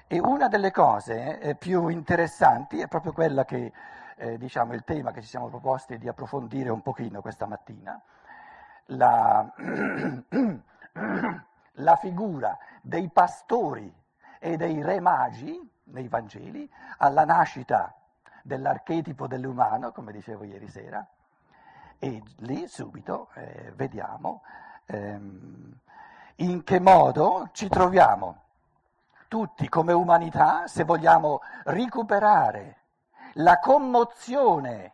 E 0.07 0.21
una 0.21 0.47
delle 0.47 0.71
cose 0.71 1.41
eh, 1.41 1.55
più 1.57 1.89
interessanti 1.89 2.79
è 2.79 2.87
proprio 2.87 3.13
quella 3.13 3.45
che, 3.45 3.73
eh, 4.15 4.39
diciamo, 4.39 4.75
il 4.75 4.85
tema 4.85 5.11
che 5.11 5.23
ci 5.23 5.29
siamo 5.29 5.49
proposti 5.49 5.99
di 5.99 6.07
approfondire 6.07 6.71
un 6.71 6.83
pochino 6.83 7.21
questa 7.21 7.47
mattina, 7.47 8.01
la, 8.91 9.53
la 11.77 11.97
figura 11.97 12.57
dei 12.81 13.09
pastori 13.09 13.93
e 14.39 14.57
dei 14.57 14.83
re 14.83 15.01
magi 15.01 15.59
nei 15.85 16.09
Vangeli 16.09 16.71
alla 16.99 17.25
nascita 17.25 17.95
dell'archetipo 18.43 19.27
dell'umano, 19.27 19.93
come 19.93 20.13
dicevo 20.13 20.45
ieri 20.45 20.69
sera, 20.69 21.07
e 21.99 22.23
lì 22.39 22.67
subito 22.69 23.29
eh, 23.35 23.73
vediamo 23.75 24.43
ehm, 24.87 25.79
in 26.37 26.63
che 26.63 26.79
modo 26.79 27.49
ci 27.53 27.69
troviamo 27.69 28.43
tutti 29.29 29.69
come 29.69 29.93
umanità 29.93 30.67
se 30.67 30.85
vogliamo 30.85 31.41
recuperare 31.65 32.77
la 33.35 33.59
commozione 33.59 34.93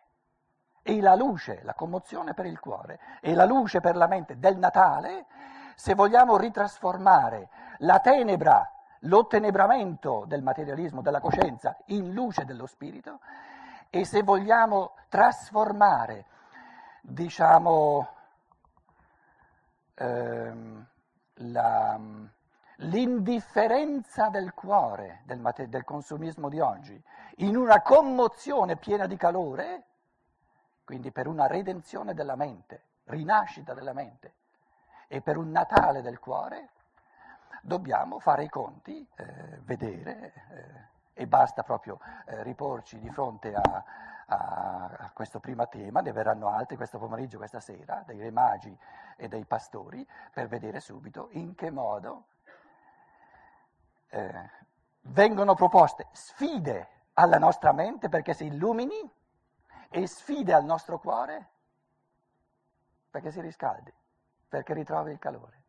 e 0.83 1.01
la 1.01 1.15
luce, 1.15 1.61
la 1.63 1.75
commozione 1.75 2.35
per 2.35 2.47
il 2.47 2.59
cuore 2.59 2.99
e 3.21 3.35
la 3.35 3.45
luce 3.45 3.81
per 3.81 3.97
la 3.97 4.07
mente 4.07 4.39
del 4.39 4.59
Natale, 4.59 5.27
se 5.83 5.97
vogliamo 5.97 6.37
ritrasformare 6.37 7.49
la 7.79 7.99
tenebra, 7.99 8.71
l'ottenebramento 9.01 10.23
del 10.29 10.41
materialismo, 10.41 11.03
della 11.03 11.19
coscienza, 11.19 11.77
in 11.87 12.13
luce 12.13 12.45
dello 12.45 12.67
spirito, 12.67 13.19
e 13.91 14.05
se 14.05 14.23
vogliamo 14.23 14.95
trasformare, 15.09 16.27
diciamo, 17.01 18.09
ehm, 19.95 20.87
la, 21.33 22.01
l'indifferenza 22.77 24.29
del 24.29 24.55
cuore, 24.55 25.23
del, 25.25 25.43
del 25.67 25.83
consumismo 25.83 26.49
di 26.49 26.61
oggi, 26.61 27.03
in 27.39 27.57
una 27.57 27.83
commozione 27.83 28.77
piena 28.77 29.07
di 29.07 29.17
calore, 29.17 29.87
quindi 30.85 31.11
per 31.11 31.27
una 31.27 31.49
redenzione 31.49 32.15
della 32.15 32.37
mente, 32.37 32.85
rinascita 33.07 33.75
della 33.75 33.93
mente, 33.93 34.35
e 35.13 35.21
per 35.21 35.37
un 35.37 35.51
Natale 35.51 36.01
del 36.01 36.19
cuore, 36.19 36.71
dobbiamo 37.61 38.19
fare 38.19 38.45
i 38.45 38.49
conti, 38.49 39.07
eh, 39.17 39.61
vedere, 39.61 40.33
eh, 40.49 41.23
e 41.23 41.27
basta 41.27 41.63
proprio 41.63 42.01
eh, 42.25 42.43
riporci 42.43 42.99
di 42.99 43.11
fronte 43.11 43.55
a, 43.55 43.85
a, 44.25 44.97
a, 45.01 45.11
questo 45.13 45.39
primo 45.39 45.69
tema, 45.69 46.01
ne 46.01 46.13
verranno 46.13 46.49
altri 46.49 46.77
questo 46.77 46.97
pomeriggio, 46.97 47.37
questa 47.37 47.61
sera, 47.61 48.03
dei 48.07 48.21
re 48.21 48.31
magi 48.31 48.75
e 49.19 49.29
dei 49.29 49.45
pastori, 49.45 50.09
per 50.33 50.49
vedere 50.49 50.81
subito 50.81 51.29
in 51.33 51.55
che 51.55 51.71
modo 51.71 52.29
eh, 54.09 54.51
vengono 55.03 55.53
proposte 55.53 56.07
sfide 56.13 56.89
alla 57.13 57.37
nostra 57.37 57.73
mente 57.73 58.09
perché 58.09 58.33
si 58.33 58.47
illumini 58.47 59.13
e 59.91 60.07
sfide 60.07 60.55
al 60.55 60.65
nostro 60.65 60.99
cuore 60.99 61.49
perché 63.11 63.31
si 63.31 63.43
riscaldi, 63.43 63.93
perché 64.53 64.75
ritrovi 64.75 65.13
il 65.13 65.19
calore. 65.19 65.63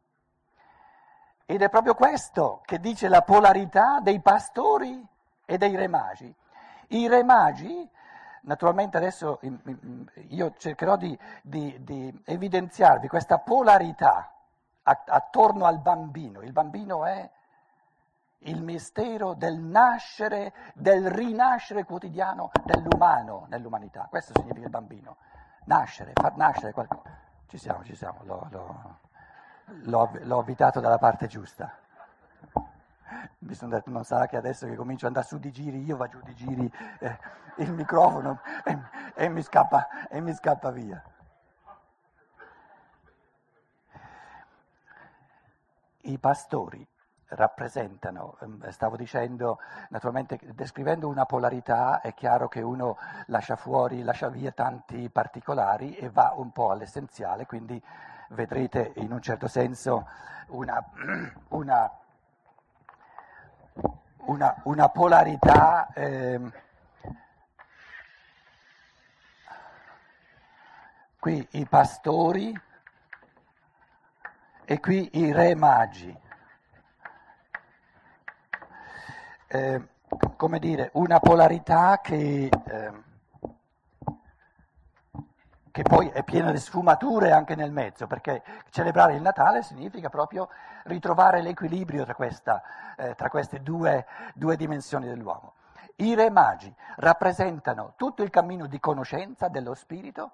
Ed 1.45 1.61
è 1.61 1.69
proprio 1.69 1.95
questo 1.95 2.59
che 2.65 2.81
dice 2.81 3.07
la 3.07 3.21
polarità 3.21 4.01
dei 4.01 4.19
pastori 4.19 5.01
e 5.45 5.57
dei 5.57 5.73
re 5.73 5.87
magi. 5.87 6.35
I 6.89 7.07
re 7.07 7.23
magi, 7.23 7.89
naturalmente 8.41 8.97
adesso 8.97 9.39
io 10.27 10.53
cercherò 10.57 10.97
di, 10.97 11.17
di, 11.41 11.81
di 11.81 12.23
evidenziarvi 12.25 13.07
questa 13.07 13.37
polarità 13.39 14.33
attorno 14.83 15.63
al 15.63 15.79
bambino. 15.79 16.41
Il 16.41 16.51
bambino 16.51 17.05
è 17.05 17.29
il 18.39 18.61
mistero 18.61 19.33
del 19.33 19.57
nascere, 19.59 20.51
del 20.73 21.09
rinascere 21.09 21.85
quotidiano 21.85 22.51
dell'umano 22.65 23.45
nell'umanità. 23.47 24.07
Questo 24.09 24.33
significa 24.35 24.65
il 24.65 24.71
bambino. 24.71 25.15
Nascere, 25.67 26.11
far 26.13 26.35
nascere 26.35 26.73
qualcosa. 26.73 27.31
Ci 27.53 27.59
siamo, 27.59 27.83
ci 27.83 27.93
siamo, 27.93 28.23
l'ho, 28.23 28.47
l'ho, 28.49 28.99
l'ho, 29.83 30.11
l'ho 30.23 30.39
abitato 30.39 30.79
dalla 30.79 30.97
parte 30.97 31.27
giusta. 31.27 31.71
Mi 33.37 33.53
sono 33.53 33.69
detto, 33.69 33.91
non 33.91 34.03
sarà 34.03 34.25
che 34.25 34.37
adesso 34.37 34.65
che 34.65 34.75
comincio 34.75 35.05
ad 35.05 35.11
andare 35.15 35.27
su 35.27 35.37
di 35.37 35.51
giri, 35.51 35.83
io 35.83 35.95
vado 35.95 36.17
giù 36.17 36.21
di 36.23 36.33
giri 36.33 36.73
eh, 36.97 37.19
il 37.57 37.71
microfono 37.71 38.39
e, 38.63 38.79
e, 39.13 39.29
mi 39.29 39.43
scappa, 39.43 40.07
e 40.07 40.19
mi 40.19 40.33
scappa 40.33 40.71
via. 40.71 40.99
I 46.01 46.17
pastori 46.17 46.87
rappresentano, 47.35 48.37
ehm, 48.41 48.69
stavo 48.69 48.95
dicendo, 48.95 49.59
naturalmente 49.89 50.39
descrivendo 50.53 51.07
una 51.07 51.25
polarità 51.25 52.01
è 52.01 52.13
chiaro 52.13 52.47
che 52.47 52.61
uno 52.61 52.97
lascia 53.27 53.55
fuori, 53.55 54.03
lascia 54.03 54.29
via 54.29 54.51
tanti 54.51 55.09
particolari 55.09 55.95
e 55.95 56.09
va 56.09 56.33
un 56.35 56.51
po' 56.51 56.71
all'essenziale, 56.71 57.45
quindi 57.45 57.81
vedrete 58.29 58.93
in 58.95 59.11
un 59.11 59.21
certo 59.21 59.47
senso 59.47 60.07
una, 60.47 60.83
una, 61.49 61.91
una, 64.25 64.55
una 64.63 64.89
polarità. 64.89 65.87
Eh, 65.93 66.61
qui 71.23 71.47
i 71.51 71.65
pastori 71.65 72.53
e 74.65 74.79
qui 74.81 75.09
i 75.13 75.31
re 75.31 75.55
magi. 75.55 76.13
Eh, 79.53 79.87
come 80.35 80.57
dire, 80.57 80.89
una 80.93 81.19
polarità 81.19 81.99
che, 82.01 82.49
eh, 82.49 82.91
che 85.71 85.81
poi 85.83 86.09
è 86.09 86.23
piena 86.23 86.51
di 86.51 86.57
sfumature 86.57 87.31
anche 87.31 87.55
nel 87.55 87.71
mezzo, 87.71 88.07
perché 88.07 88.41
celebrare 88.71 89.13
il 89.13 89.21
Natale 89.21 89.61
significa 89.61 90.09
proprio 90.09 90.49
ritrovare 90.85 91.41
l'equilibrio 91.41 92.03
tra, 92.03 92.15
questa, 92.15 92.63
eh, 92.97 93.13
tra 93.13 93.29
queste 93.29 93.61
due, 93.61 94.05
due 94.33 94.55
dimensioni 94.55 95.07
dell'uomo. 95.07 95.53
I 95.97 96.15
re 96.15 96.31
magi 96.31 96.73
rappresentano 96.95 97.93
tutto 97.95 98.23
il 98.23 98.31
cammino 98.31 98.65
di 98.65 98.79
conoscenza 98.79 99.49
dello 99.49 99.75
spirito, 99.75 100.31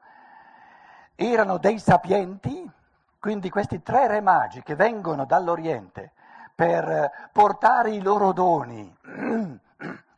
erano 1.15 1.57
dei 1.57 1.77
sapienti, 1.77 2.71
quindi 3.19 3.49
questi 3.49 3.81
tre 3.83 4.07
re 4.07 4.21
magi 4.21 4.63
che 4.63 4.75
vengono 4.75 5.25
dall'Oriente 5.25 6.13
per 6.59 7.29
portare 7.31 7.91
i 7.91 8.01
loro 8.01 8.33
doni, 8.33 8.93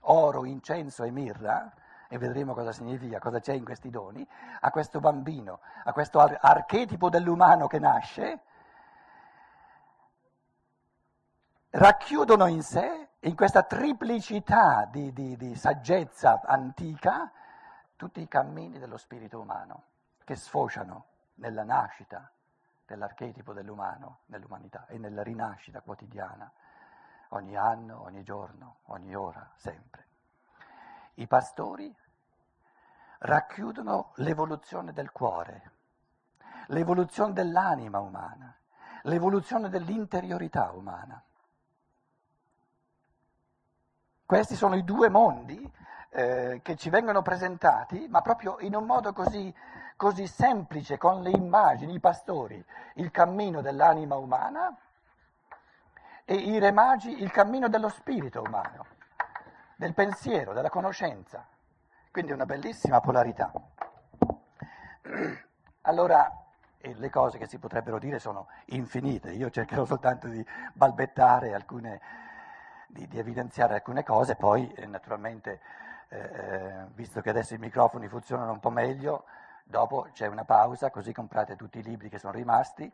oro, 0.10 0.46
incenso 0.46 1.04
e 1.04 1.12
mirra, 1.12 1.72
e 2.08 2.18
vedremo 2.18 2.56
cosa 2.56 2.72
significa, 2.72 3.20
cosa 3.20 3.40
c'è 3.40 3.54
in 3.54 3.64
questi 3.64 3.92
doni, 3.92 4.28
a 4.62 4.72
questo 4.72 5.00
bambino, 5.00 5.60
a 5.84 5.94
questo 5.94 6.20
ar- 6.20 6.40
archetipo 6.42 7.12
dell'umano 7.12 7.68
che 7.68 7.78
nasce, 7.78 8.40
racchiudono 11.70 12.48
in 12.48 12.64
sé, 12.64 13.10
in 13.20 13.36
questa 13.36 13.62
triplicità 13.62 14.90
di, 14.90 15.14
di, 15.14 15.38
di 15.38 15.54
saggezza 15.54 16.42
antica, 16.44 17.32
tutti 17.96 18.20
i 18.20 18.28
cammini 18.28 18.80
dello 18.80 18.98
spirito 18.98 19.40
umano 19.40 19.84
che 20.24 20.36
sfociano 20.36 21.06
nella 21.36 21.64
nascita, 21.64 22.32
dell'archetipo 22.92 23.54
dell'umano 23.54 24.20
nell'umanità 24.26 24.86
e 24.88 24.98
nella 24.98 25.24
rinascita 25.24 25.80
quotidiana, 25.80 26.52
ogni 27.30 27.56
anno, 27.56 28.02
ogni 28.02 28.22
giorno, 28.22 28.80
ogni 28.88 29.16
ora, 29.16 29.50
sempre. 29.56 30.08
I 31.16 31.28
pastori 31.28 31.96
racchiudono 33.20 34.12
l'evoluzione 34.16 34.92
del 34.92 35.12
cuore, 35.12 35.72
l'evoluzione 36.68 37.32
dell'anima 37.32 38.00
umana, 38.00 38.54
l'evoluzione 39.04 39.70
dell'interiorità 39.70 40.72
umana. 40.72 41.24
Questi 44.26 44.56
sono 44.56 44.76
i 44.76 44.84
due 44.84 45.10
mondi 45.10 45.72
eh, 46.10 46.60
che 46.62 46.76
ci 46.76 46.90
vengono 46.90 47.22
presentati, 47.22 48.08
ma 48.10 48.22
proprio 48.22 48.58
in 48.60 48.76
un 48.76 48.86
modo 48.86 49.14
così 49.14 49.54
così 50.02 50.26
semplice 50.26 50.98
con 50.98 51.22
le 51.22 51.30
immagini, 51.30 51.94
i 51.94 52.00
pastori, 52.00 52.66
il 52.96 53.12
cammino 53.12 53.62
dell'anima 53.62 54.16
umana 54.16 54.76
e 56.26 56.34
i 56.34 56.58
re 56.58 56.72
magi 56.72 57.22
il 57.22 57.30
cammino 57.30 57.70
dello 57.70 57.88
spirito 57.88 58.42
umano, 58.42 58.88
del 59.76 59.94
pensiero, 59.94 60.54
della 60.54 60.72
conoscenza. 60.72 61.46
Quindi 62.10 62.32
una 62.32 62.48
bellissima 62.48 63.00
polarità. 63.00 63.52
Allora, 65.82 66.32
le 66.80 67.10
cose 67.12 67.38
che 67.38 67.48
si 67.48 67.60
potrebbero 67.60 68.00
dire 68.00 68.18
sono 68.18 68.48
infinite, 68.66 69.32
io 69.32 69.52
cercherò 69.52 69.86
soltanto 69.86 70.28
di 70.28 70.44
balbettare 70.74 71.54
alcune, 71.54 72.02
di, 72.88 73.08
di 73.08 73.20
evidenziare 73.20 73.76
alcune 73.76 74.04
cose, 74.04 74.36
poi 74.36 74.72
eh, 74.74 74.86
naturalmente, 74.88 75.60
eh, 76.10 76.18
eh 76.18 76.86
visto 76.94 77.22
che 77.22 77.30
adesso 77.30 77.54
i 77.54 77.60
microfoni 77.60 78.08
funzionano 78.08 78.52
un 78.52 78.60
po' 78.60 78.70
meglio, 78.72 79.26
dopo 79.72 80.10
c'è 80.14 80.28
una 80.28 80.44
pausa, 80.44 80.92
così 80.92 81.12
comprate 81.12 81.56
tutti 81.56 81.80
i 81.80 81.84
libri 81.84 82.10
che 82.10 82.20
sono 82.20 82.34
rimasti 82.34 82.92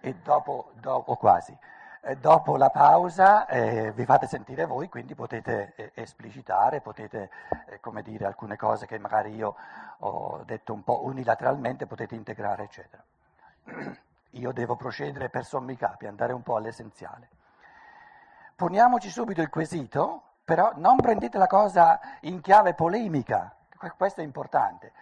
e 0.00 0.14
dopo, 0.22 0.70
dopo 0.74 1.16
quasi. 1.16 1.56
E 2.00 2.16
dopo 2.16 2.56
la 2.56 2.70
pausa 2.70 3.46
eh, 3.46 3.90
vi 3.90 4.04
fate 4.04 4.28
sentire 4.28 4.64
voi, 4.64 4.88
quindi 4.88 5.16
potete 5.16 5.72
eh, 5.74 5.90
esplicitare, 5.94 6.80
potete, 6.80 7.30
eh, 7.66 7.80
come 7.80 8.02
dire, 8.02 8.26
alcune 8.26 8.56
cose 8.56 8.86
che 8.86 8.98
magari 8.98 9.34
io 9.34 9.56
ho 9.98 10.42
detto 10.44 10.72
un 10.72 10.84
po' 10.84 11.04
unilateralmente, 11.04 11.86
potete 11.86 12.14
integrare, 12.14 12.62
eccetera. 12.62 13.02
Io 14.32 14.52
devo 14.52 14.76
procedere 14.76 15.30
per 15.30 15.46
sommi 15.46 15.74
capi, 15.74 16.06
andare 16.06 16.34
un 16.34 16.42
po' 16.42 16.56
all'essenziale. 16.56 17.30
Poniamoci 18.54 19.08
subito 19.08 19.40
il 19.40 19.48
quesito, 19.48 20.22
però 20.44 20.72
non 20.76 20.96
prendete 20.96 21.38
la 21.38 21.46
cosa 21.46 21.98
in 22.20 22.42
chiave 22.42 22.74
polemica, 22.74 23.54
questo 23.96 24.20
è 24.20 24.24
importante 24.24 24.92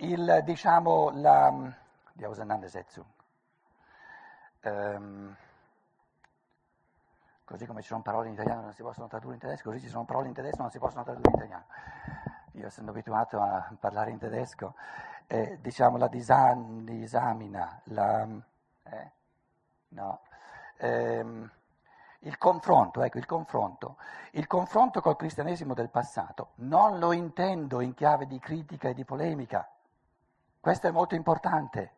il, 0.00 0.42
diciamo, 0.44 1.10
la, 1.14 1.72
die 2.12 2.26
Auseinandersetzung. 2.26 3.06
Ähm, 4.62 5.36
Così 7.50 7.66
come 7.66 7.80
ci 7.80 7.88
sono 7.88 8.00
parole 8.00 8.28
in 8.28 8.34
italiano 8.34 8.60
che 8.60 8.66
non 8.66 8.74
si 8.74 8.82
possono 8.82 9.08
tradurre 9.08 9.34
in 9.34 9.40
tedesco, 9.40 9.70
così 9.70 9.80
ci 9.80 9.88
sono 9.88 10.04
parole 10.04 10.28
in 10.28 10.34
tedesco 10.34 10.54
che 10.58 10.62
non 10.62 10.70
si 10.70 10.78
possono 10.78 11.02
tradurre 11.02 11.30
in 11.30 11.34
italiano. 11.34 11.64
Io 12.52 12.66
essendo 12.66 12.92
abituato 12.92 13.40
a 13.40 13.68
parlare 13.76 14.12
in 14.12 14.18
tedesco, 14.18 14.74
eh, 15.26 15.58
diciamo 15.60 15.96
la 15.96 16.06
disamina, 16.06 17.80
la, 17.86 18.28
eh, 18.84 19.12
no, 19.88 20.20
ehm, 20.76 21.50
il 22.20 22.38
confronto, 22.38 23.02
ecco 23.02 23.18
il 23.18 23.26
confronto, 23.26 23.96
il 24.32 24.46
confronto 24.46 25.00
col 25.00 25.16
cristianesimo 25.16 25.74
del 25.74 25.90
passato, 25.90 26.50
non 26.58 27.00
lo 27.00 27.10
intendo 27.10 27.80
in 27.80 27.94
chiave 27.94 28.28
di 28.28 28.38
critica 28.38 28.90
e 28.90 28.94
di 28.94 29.04
polemica, 29.04 29.68
questo 30.60 30.86
è 30.86 30.90
molto 30.90 31.14
importante. 31.14 31.94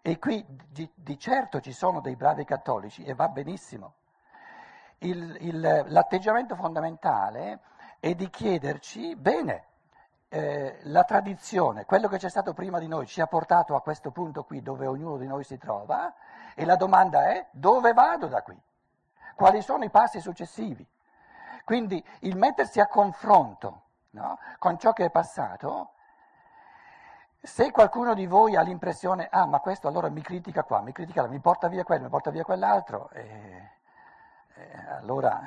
E 0.00 0.18
qui 0.18 0.44
di, 0.68 0.90
di 0.94 1.18
certo 1.18 1.60
ci 1.60 1.72
sono 1.72 2.00
dei 2.00 2.16
bravi 2.16 2.44
cattolici 2.44 3.04
e 3.04 3.14
va 3.14 3.28
benissimo. 3.28 3.94
Il, 4.98 5.36
il, 5.40 5.84
l'atteggiamento 5.88 6.56
fondamentale 6.56 7.60
è 8.00 8.14
di 8.14 8.28
chiederci, 8.30 9.14
bene, 9.14 9.66
eh, 10.28 10.78
la 10.84 11.04
tradizione, 11.04 11.84
quello 11.84 12.08
che 12.08 12.16
c'è 12.16 12.30
stato 12.30 12.54
prima 12.54 12.78
di 12.78 12.88
noi 12.88 13.06
ci 13.06 13.20
ha 13.20 13.26
portato 13.26 13.76
a 13.76 13.82
questo 13.82 14.10
punto 14.10 14.44
qui 14.44 14.62
dove 14.62 14.86
ognuno 14.86 15.18
di 15.18 15.26
noi 15.26 15.44
si 15.44 15.58
trova 15.58 16.12
e 16.54 16.64
la 16.64 16.76
domanda 16.76 17.30
è 17.30 17.48
dove 17.50 17.92
vado 17.92 18.28
da 18.28 18.42
qui? 18.42 18.58
Quali 19.34 19.60
sono 19.60 19.84
i 19.84 19.90
passi 19.90 20.20
successivi? 20.20 20.86
Quindi 21.64 22.02
il 22.20 22.36
mettersi 22.36 22.80
a 22.80 22.86
confronto 22.86 23.82
no, 24.10 24.38
con 24.58 24.78
ciò 24.78 24.92
che 24.92 25.04
è 25.04 25.10
passato, 25.10 25.92
se 27.44 27.72
qualcuno 27.72 28.14
di 28.14 28.26
voi 28.26 28.54
ha 28.54 28.62
l'impressione, 28.62 29.26
ah 29.28 29.46
ma 29.46 29.58
questo 29.58 29.88
allora 29.88 30.08
mi 30.08 30.22
critica 30.22 30.62
qua, 30.62 30.80
mi 30.80 30.92
critica 30.92 31.22
là, 31.22 31.28
mi 31.28 31.40
porta 31.40 31.66
via 31.66 31.82
quello, 31.82 32.04
mi 32.04 32.08
porta 32.08 32.30
via 32.30 32.44
quell'altro, 32.44 33.10
eh, 33.10 33.70
eh, 34.54 34.86
allora 34.98 35.42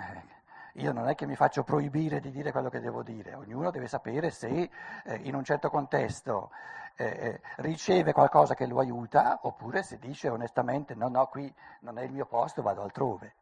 io 0.74 0.92
non 0.92 1.08
è 1.08 1.16
che 1.16 1.26
mi 1.26 1.38
faccio 1.38 1.64
proibire 1.64 2.20
di 2.20 2.32
dire 2.32 2.52
quello 2.52 2.70
che 2.70 2.82
devo 2.82 3.02
dire, 3.02 3.34
ognuno 3.34 3.72
deve 3.72 3.88
sapere 3.88 4.30
se 4.30 4.70
eh, 5.06 5.16
in 5.24 5.36
un 5.36 5.46
certo 5.46 5.70
contesto 5.70 6.52
eh, 6.98 7.06
eh, 7.06 7.42
riceve 7.58 8.12
qualcosa 8.12 8.56
che 8.56 8.66
lo 8.66 8.80
aiuta 8.80 9.40
oppure 9.44 9.82
se 9.82 9.98
dice 9.98 10.28
onestamente 10.28 10.96
no, 10.96 11.08
no, 11.08 11.28
qui 11.28 11.54
non 11.80 11.98
è 11.98 12.04
il 12.04 12.12
mio 12.12 12.26
posto, 12.26 12.62
vado 12.62 12.82
altrove. 12.82 13.34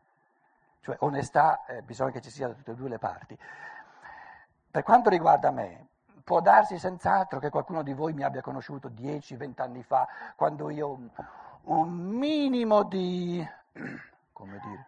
Cioè 0.81 0.97
onestà 0.99 1.65
eh, 1.65 1.81
bisogna 1.81 2.11
che 2.11 2.21
ci 2.21 2.29
sia 2.29 2.47
da 2.47 2.53
tutte 2.53 2.71
e 2.71 2.75
due 2.75 2.89
le 2.89 2.99
parti. 2.99 3.37
Per 4.69 4.83
quanto 4.83 5.09
riguarda 5.09 5.49
me, 5.49 5.87
può 6.23 6.39
darsi 6.41 6.79
senz'altro 6.79 7.39
che 7.39 7.49
qualcuno 7.49 7.83
di 7.83 7.93
voi 7.93 8.13
mi 8.13 8.23
abbia 8.23 8.41
conosciuto 8.41 8.89
10-20 8.89 9.61
anni 9.61 9.83
fa, 9.83 10.07
quando 10.35 10.69
io 10.69 10.97
un, 11.63 11.89
minimo 11.89 12.83
di, 12.83 13.45
come 14.31 14.59
dire, 14.63 14.85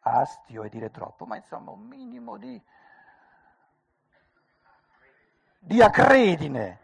astio 0.00 0.62
e 0.64 0.68
dire 0.68 0.90
troppo, 0.90 1.26
ma 1.26 1.36
insomma 1.36 1.70
un 1.70 1.80
minimo 1.80 2.36
di, 2.36 2.60
di 5.58 5.82
accredine 5.82 6.78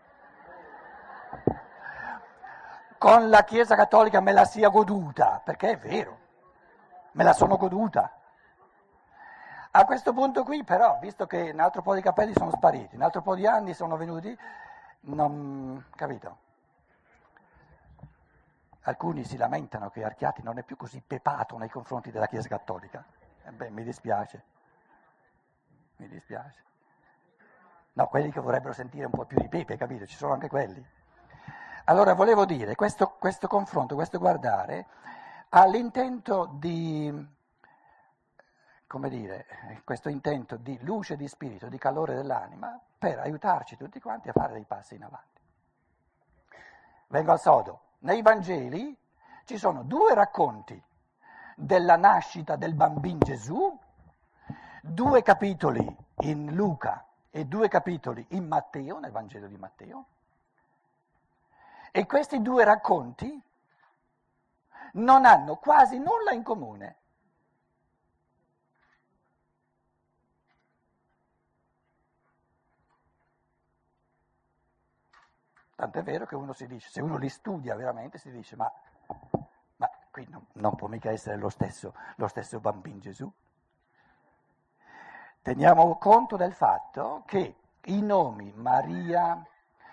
con 2.98 3.28
la 3.28 3.44
Chiesa 3.44 3.76
Cattolica 3.76 4.20
me 4.20 4.32
la 4.32 4.44
sia 4.44 4.68
goduta, 4.68 5.40
perché 5.42 5.70
è 5.70 5.78
vero, 5.78 6.18
me 7.12 7.24
la 7.24 7.32
sono 7.32 7.56
goduta. 7.56 8.17
A 9.72 9.84
questo 9.84 10.12
punto 10.12 10.44
qui 10.44 10.64
però, 10.64 10.98
visto 11.00 11.26
che 11.26 11.50
un 11.52 11.60
altro 11.60 11.82
po' 11.82 11.94
di 11.94 12.00
capelli 12.00 12.32
sono 12.32 12.50
spariti, 12.50 12.96
un 12.96 13.02
altro 13.02 13.20
po' 13.20 13.34
di 13.34 13.46
anni 13.46 13.74
sono 13.74 13.96
venuti, 13.96 14.36
non, 15.00 15.84
capito? 15.94 16.46
Alcuni 18.82 19.24
si 19.24 19.36
lamentano 19.36 19.90
che 19.90 20.02
Archiati 20.02 20.42
non 20.42 20.58
è 20.58 20.62
più 20.62 20.76
così 20.76 21.02
pepato 21.06 21.58
nei 21.58 21.68
confronti 21.68 22.10
della 22.10 22.26
Chiesa 22.26 22.48
Cattolica. 22.48 23.04
E 23.44 23.50
beh, 23.50 23.68
mi 23.70 23.84
dispiace, 23.84 24.42
mi 25.96 26.08
dispiace. 26.08 26.64
No, 27.92 28.06
quelli 28.06 28.30
che 28.30 28.40
vorrebbero 28.40 28.72
sentire 28.72 29.04
un 29.04 29.10
po' 29.10 29.26
più 29.26 29.38
di 29.38 29.48
pepe, 29.48 29.76
capito? 29.76 30.06
Ci 30.06 30.16
sono 30.16 30.32
anche 30.32 30.48
quelli. 30.48 30.82
Allora, 31.84 32.14
volevo 32.14 32.46
dire, 32.46 32.74
questo, 32.74 33.16
questo 33.18 33.46
confronto, 33.46 33.94
questo 33.94 34.18
guardare, 34.18 34.86
ha 35.50 35.66
l'intento 35.66 36.48
di, 36.52 37.12
come 38.88 39.10
dire, 39.10 39.46
questo 39.84 40.08
intento 40.08 40.56
di 40.56 40.76
luce 40.82 41.16
di 41.16 41.28
spirito, 41.28 41.68
di 41.68 41.78
calore 41.78 42.14
dell'anima, 42.14 42.80
per 42.98 43.18
aiutarci 43.18 43.76
tutti 43.76 44.00
quanti 44.00 44.30
a 44.30 44.32
fare 44.32 44.54
dei 44.54 44.64
passi 44.64 44.96
in 44.96 45.04
avanti. 45.04 45.40
Vengo 47.08 47.32
al 47.32 47.38
sodo. 47.38 47.80
Nei 48.00 48.22
Vangeli 48.22 48.96
ci 49.44 49.58
sono 49.58 49.82
due 49.82 50.14
racconti 50.14 50.82
della 51.54 51.96
nascita 51.96 52.56
del 52.56 52.74
bambino 52.74 53.18
Gesù, 53.18 53.78
due 54.80 55.22
capitoli 55.22 55.96
in 56.20 56.54
Luca 56.54 57.04
e 57.30 57.44
due 57.44 57.68
capitoli 57.68 58.24
in 58.30 58.46
Matteo, 58.46 58.98
nel 58.98 59.10
Vangelo 59.10 59.48
di 59.48 59.56
Matteo. 59.56 60.06
E 61.90 62.06
questi 62.06 62.40
due 62.40 62.64
racconti 62.64 63.42
non 64.92 65.26
hanno 65.26 65.56
quasi 65.56 65.98
nulla 65.98 66.32
in 66.32 66.42
comune. 66.42 66.96
Tant'è 75.78 76.02
vero 76.02 76.26
che 76.26 76.34
uno 76.34 76.52
si 76.52 76.66
dice, 76.66 76.88
se 76.90 77.00
uno 77.00 77.16
li 77.18 77.28
studia 77.28 77.76
veramente, 77.76 78.18
si 78.18 78.32
dice, 78.32 78.56
ma, 78.56 78.68
ma 79.76 79.88
qui 80.10 80.26
non, 80.28 80.44
non, 80.54 80.74
può 80.74 80.88
mica 80.88 81.12
essere 81.12 81.36
lo 81.36 81.50
stesso, 81.50 81.94
lo 82.16 82.26
stesso 82.26 82.58
bambino 82.58 82.98
Gesù. 82.98 83.32
Teniamo 85.40 85.96
conto 85.98 86.36
del 86.36 86.52
fatto 86.52 87.22
che 87.26 87.54
i 87.84 88.02
nomi 88.02 88.52
Maria, 88.56 89.40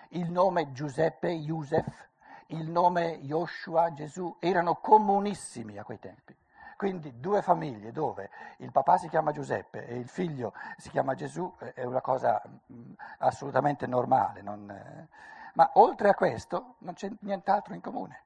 il 0.08 0.28
nome 0.28 0.72
Giuseppe, 0.72 1.28
Yusef, 1.28 2.08
il 2.46 2.68
nome 2.68 3.20
Joshua, 3.20 3.92
Gesù, 3.92 4.38
erano 4.40 4.74
comunissimi 4.80 5.78
a 5.78 5.84
quei 5.84 6.00
tempi. 6.00 6.36
Quindi 6.76 7.20
due 7.20 7.42
famiglie 7.42 7.92
dove 7.92 8.28
il 8.56 8.72
papà 8.72 8.98
si 8.98 9.08
chiama 9.08 9.30
Giuseppe 9.30 9.86
e 9.86 9.94
il 9.94 10.08
figlio 10.08 10.52
si 10.78 10.90
chiama 10.90 11.14
Gesù 11.14 11.54
è 11.74 11.84
una 11.84 12.00
cosa 12.00 12.42
mm, 12.72 12.92
assolutamente 13.18 13.86
normale. 13.86 14.42
Non, 14.42 14.68
eh, 14.68 15.34
ma 15.56 15.70
oltre 15.74 16.10
a 16.10 16.14
questo 16.14 16.76
non 16.78 16.94
c'è 16.94 17.10
nient'altro 17.20 17.74
in 17.74 17.80
comune. 17.80 18.24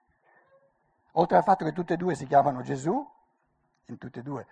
Oltre 1.12 1.36
al 1.36 1.44
fatto 1.44 1.64
che 1.64 1.72
tutti 1.72 1.92
e 1.92 1.96
due 1.96 2.14
si 2.14 2.26
chiamano 2.26 2.60
Gesù, 2.62 3.08
in 3.86 3.98
tutti 3.98 4.18
e 4.18 4.22
due 4.22 4.46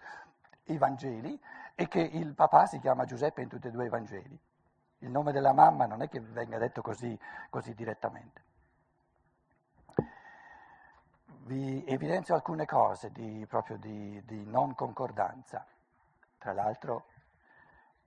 i 0.67 0.79
Vangeli, 0.79 1.41
e 1.75 1.88
che 1.88 2.01
il 2.01 2.35
papà 2.35 2.67
si 2.67 2.79
chiama 2.79 3.05
Giuseppe 3.05 3.43
in 3.43 3.49
tutti 3.49 3.67
e 3.67 3.71
due 3.71 3.87
i 3.87 3.88
Vangeli. 3.88 4.38
Il 4.99 5.11
nome 5.11 5.33
della 5.33 5.53
mamma 5.53 5.87
non 5.87 6.03
è 6.03 6.09
che 6.09 6.21
venga 6.21 6.59
detto 6.59 6.81
così, 6.83 7.19
così 7.51 7.75
direttamente. 7.75 8.43
Vi 11.47 11.85
evidenzio 11.87 12.35
alcune 12.35 12.64
cose 12.64 13.11
di, 13.11 13.45
proprio 13.49 13.77
di, 13.79 14.23
di 14.25 14.45
non 14.45 14.75
concordanza. 14.75 15.64
Tra 16.37 16.53
l'altro 16.53 17.07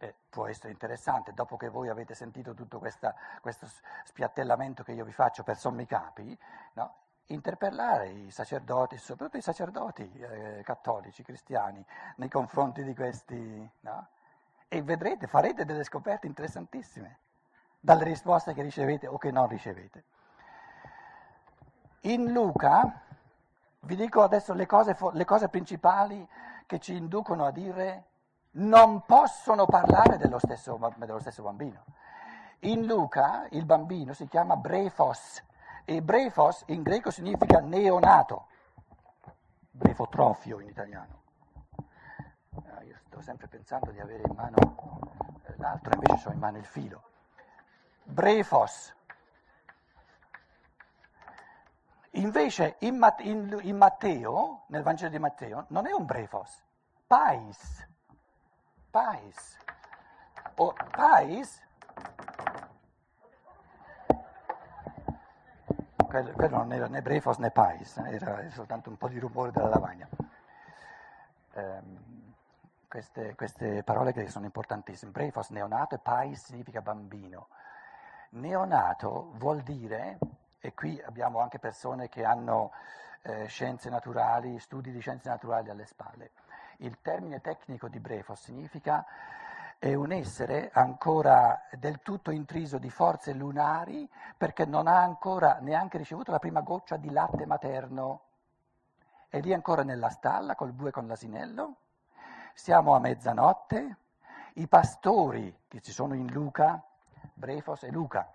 eh, 0.02 0.16
può 0.30 0.48
essere 0.48 0.72
interessante, 0.72 1.32
dopo 1.34 1.58
che 1.58 1.70
voi 1.70 1.90
avete 1.90 2.16
sentito 2.16 2.54
tutto 2.54 2.80
questa, 2.80 3.16
questo 3.40 3.68
spiattellamento 4.04 4.84
che 4.84 4.94
io 4.94 5.06
vi 5.06 5.12
faccio 5.12 5.44
per 5.44 5.58
sommi 5.58 5.86
capi, 5.86 6.38
no? 6.74 6.96
interpellare 7.28 8.10
i 8.10 8.32
sacerdoti, 8.32 8.98
soprattutto 8.98 9.38
i 9.38 9.42
sacerdoti 9.42 10.12
eh, 10.20 10.62
cattolici, 10.64 11.24
cristiani, 11.24 11.86
nei 12.16 12.30
confronti 12.30 12.84
di 12.84 12.96
questi, 12.96 13.70
no? 13.82 14.08
e 14.68 14.82
vedrete, 14.82 15.28
farete 15.28 15.66
delle 15.66 15.84
scoperte 15.84 16.28
interessantissime 16.28 17.20
dalle 17.80 18.04
risposte 18.04 18.54
che 18.54 18.62
ricevete 18.62 19.08
o 19.08 19.18
che 19.18 19.32
non 19.32 19.48
ricevete. 19.48 20.04
In 22.02 22.32
Luca, 22.32 23.02
vi 23.82 23.96
dico 23.96 24.24
adesso 24.24 24.54
le 24.54 24.66
cose, 24.66 24.98
le 25.12 25.26
cose 25.26 25.48
principali 25.48 26.28
che 26.66 26.80
ci 26.80 26.96
inducono 26.96 27.46
a 27.46 27.52
dire 27.52 28.06
non 28.54 29.06
possono 29.06 29.66
parlare 29.66 30.18
dello 30.18 30.40
stesso, 30.40 30.78
dello 30.96 31.20
stesso 31.20 31.44
bambino. 31.44 31.84
In 32.60 32.86
Luca 32.86 33.48
il 33.52 33.66
bambino 33.66 34.14
si 34.14 34.28
chiama 34.28 34.56
Brefos 34.56 35.44
e 35.86 36.02
Brefos 36.02 36.64
in 36.68 36.84
greco 36.84 37.12
significa 37.12 37.60
neonato, 37.60 38.48
brefotrofio 39.72 40.60
in 40.60 40.68
italiano. 40.68 41.20
Ah, 42.76 42.84
io 42.84 42.98
sto 43.06 43.22
sempre 43.22 43.48
pensando 43.48 43.92
di 43.92 44.00
avere 44.00 44.24
in 44.28 44.36
mano 44.36 44.58
eh, 45.44 45.54
l'altro, 45.58 45.94
invece 45.94 46.28
ho 46.28 46.32
in 46.32 46.40
mano 46.40 46.58
il 46.58 46.66
filo. 46.66 47.04
Brefos. 48.04 48.96
Invece 52.16 52.76
in, 52.80 52.98
Matteo, 52.98 54.64
nel 54.68 54.84
Vangelo 54.84 55.10
di 55.10 55.18
Matteo, 55.18 55.66
non 55.70 55.88
è 55.88 55.94
un 55.94 56.06
brefos, 56.06 56.62
pais 57.08 57.88
pais. 58.92 59.58
O 60.58 60.74
pais, 60.92 61.64
quello, 66.08 66.58
non 66.58 66.74
era 66.74 66.88
né 66.88 67.02
brefos 67.02 67.40
né 67.40 67.50
pais, 67.52 67.98
era 67.98 68.48
soltanto 68.50 68.90
un 68.90 68.98
po' 68.98 69.08
di 69.08 69.18
rumore 69.18 69.52
della 69.52 69.70
lavagna. 69.70 70.08
Um, 71.54 72.34
queste, 72.88 73.36
queste 73.36 73.84
parole 73.84 74.12
che 74.12 74.28
sono 74.28 74.46
importantissime. 74.46 75.12
Brefos, 75.12 75.50
neonato, 75.50 75.96
e 75.96 76.00
pais 76.00 76.44
significa 76.44 76.82
bambino. 76.82 77.48
Neonato 78.32 79.32
vuol 79.36 79.62
dire, 79.62 80.18
e 80.60 80.74
qui 80.74 81.02
abbiamo 81.02 81.40
anche 81.40 81.58
persone 81.58 82.10
che 82.10 82.26
hanno 82.26 82.72
eh, 83.24 83.46
scienze 83.46 83.90
naturali, 83.90 84.60
studi 84.60 84.92
di 84.92 85.00
scienze 85.00 85.30
naturali 85.30 85.70
alle 85.70 85.86
spalle, 85.86 86.32
il 86.82 87.00
termine 87.02 87.42
tecnico 87.42 87.88
di 87.88 88.00
brefos 88.00 88.42
significa 88.42 89.06
è 89.80 89.94
un 89.96 90.12
essere 90.12 90.70
ancora 90.74 91.64
del 91.72 92.02
tutto 92.02 92.30
intriso 92.30 92.78
di 92.78 92.90
forze 92.90 93.34
lunari 93.34 94.08
perché 94.38 94.66
non 94.66 94.88
ha 94.88 95.02
ancora 95.02 95.58
neanche 95.60 95.98
ricevuto 95.98 96.32
la 96.32 96.40
prima 96.40 96.62
goccia 96.62 96.98
di 96.98 97.10
latte 97.10 97.46
materno. 97.48 98.22
È 99.28 99.40
lì 99.40 99.54
ancora 99.54 99.84
nella 99.84 100.10
stalla 100.10 100.56
col 100.56 100.72
bue 100.72 100.92
con 100.92 101.08
l'asinello 101.08 101.78
siamo 102.54 102.96
a 102.96 103.00
mezzanotte, 103.00 103.98
i 104.54 104.68
pastori 104.68 105.56
che 105.68 105.82
ci 105.82 105.92
sono 105.92 106.14
in 106.14 106.28
Luca, 106.32 106.82
Brefos 107.34 107.84
e 107.84 107.92
Luca, 107.92 108.32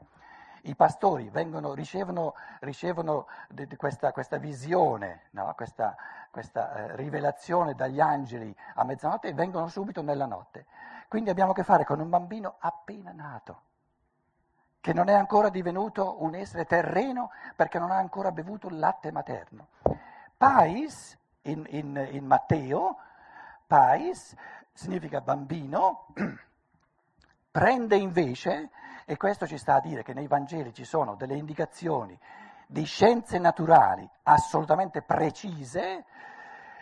i 0.66 0.74
pastori 0.74 1.29
vengono, 1.29 1.74
ricevono, 1.74 2.35
ricevono 2.61 3.26
di, 3.48 3.66
di 3.66 3.76
questa, 3.76 4.12
questa, 4.12 4.37
visione, 4.38 5.22
no? 5.31 5.52
questa, 5.57 5.96
questa 6.31 6.74
eh, 6.74 6.96
rivelazione 6.96 7.74
dagli 7.74 8.00
angeli 8.00 8.55
a 8.74 8.85
mezzanotte 8.85 9.29
e 9.29 9.35
vengono 9.35 9.68
subito 9.68 10.02
nella 10.02 10.26
notte. 10.26 10.66
Quindi 11.09 11.31
abbiamo 11.31 11.52
a 11.52 11.55
che 11.55 11.62
fare 11.62 11.85
con 11.85 12.00
un 12.00 12.09
bambino 12.09 12.57
appena 12.59 13.12
nato, 13.12 13.61
che 14.81 14.92
non 14.92 15.09
è 15.09 15.14
ancora 15.14 15.48
divenuto 15.48 16.22
un 16.22 16.35
essere 16.35 16.64
terreno 16.64 17.31
perché 17.55 17.79
non 17.79 17.90
ha 17.90 17.96
ancora 17.96 18.33
bevuto 18.33 18.68
il 18.68 18.79
latte 18.79 19.12
materno. 19.12 19.68
Pais, 20.37 21.16
in, 21.42 21.64
in, 21.70 22.09
in 22.11 22.26
Matteo, 22.26 22.98
pais 23.66 24.35
significa 24.72 25.20
bambino, 25.20 26.07
prende 27.50 27.96
invece, 27.96 28.70
e 29.07 29.16
questo 29.16 29.47
ci 29.47 29.57
sta 29.57 29.77
a 29.77 29.81
dire 29.81 30.03
che 30.03 30.12
nei 30.12 30.27
Vangeli 30.27 30.75
ci 30.75 30.85
sono 30.85 31.14
delle 31.14 31.37
indicazioni 31.37 32.19
di 32.66 32.85
scienze 32.85 33.38
naturali 33.38 34.07
assolutamente 34.25 35.01
precise, 35.01 36.05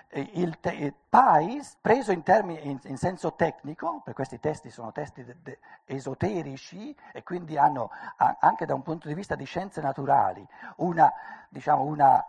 il, 0.09 0.59
te, 0.59 0.95
pais, 1.09 1.77
preso 1.81 2.13
in, 2.13 2.23
termini, 2.23 2.67
in, 2.71 2.79
in, 2.85 2.97
senso 2.97 3.35
tecnico, 3.35 4.01
per 4.03 4.15
questi 4.15 4.41
testi 4.41 4.71
sono 4.71 4.91
testi 4.91 5.23
de, 5.23 5.37
de, 5.43 5.59
esoterici 5.85 6.97
e 7.13 7.23
quindi 7.23 7.59
hanno 7.59 7.91
a, 8.17 8.39
anche 8.41 8.65
da 8.65 8.75
un 8.75 8.83
punto 8.83 9.07
di 9.07 9.15
vista 9.15 9.35
di 9.35 9.45
scienze 9.45 9.83
naturali 9.83 10.47
una, 10.77 11.13
diciamo, 11.51 11.83
una 11.83 12.25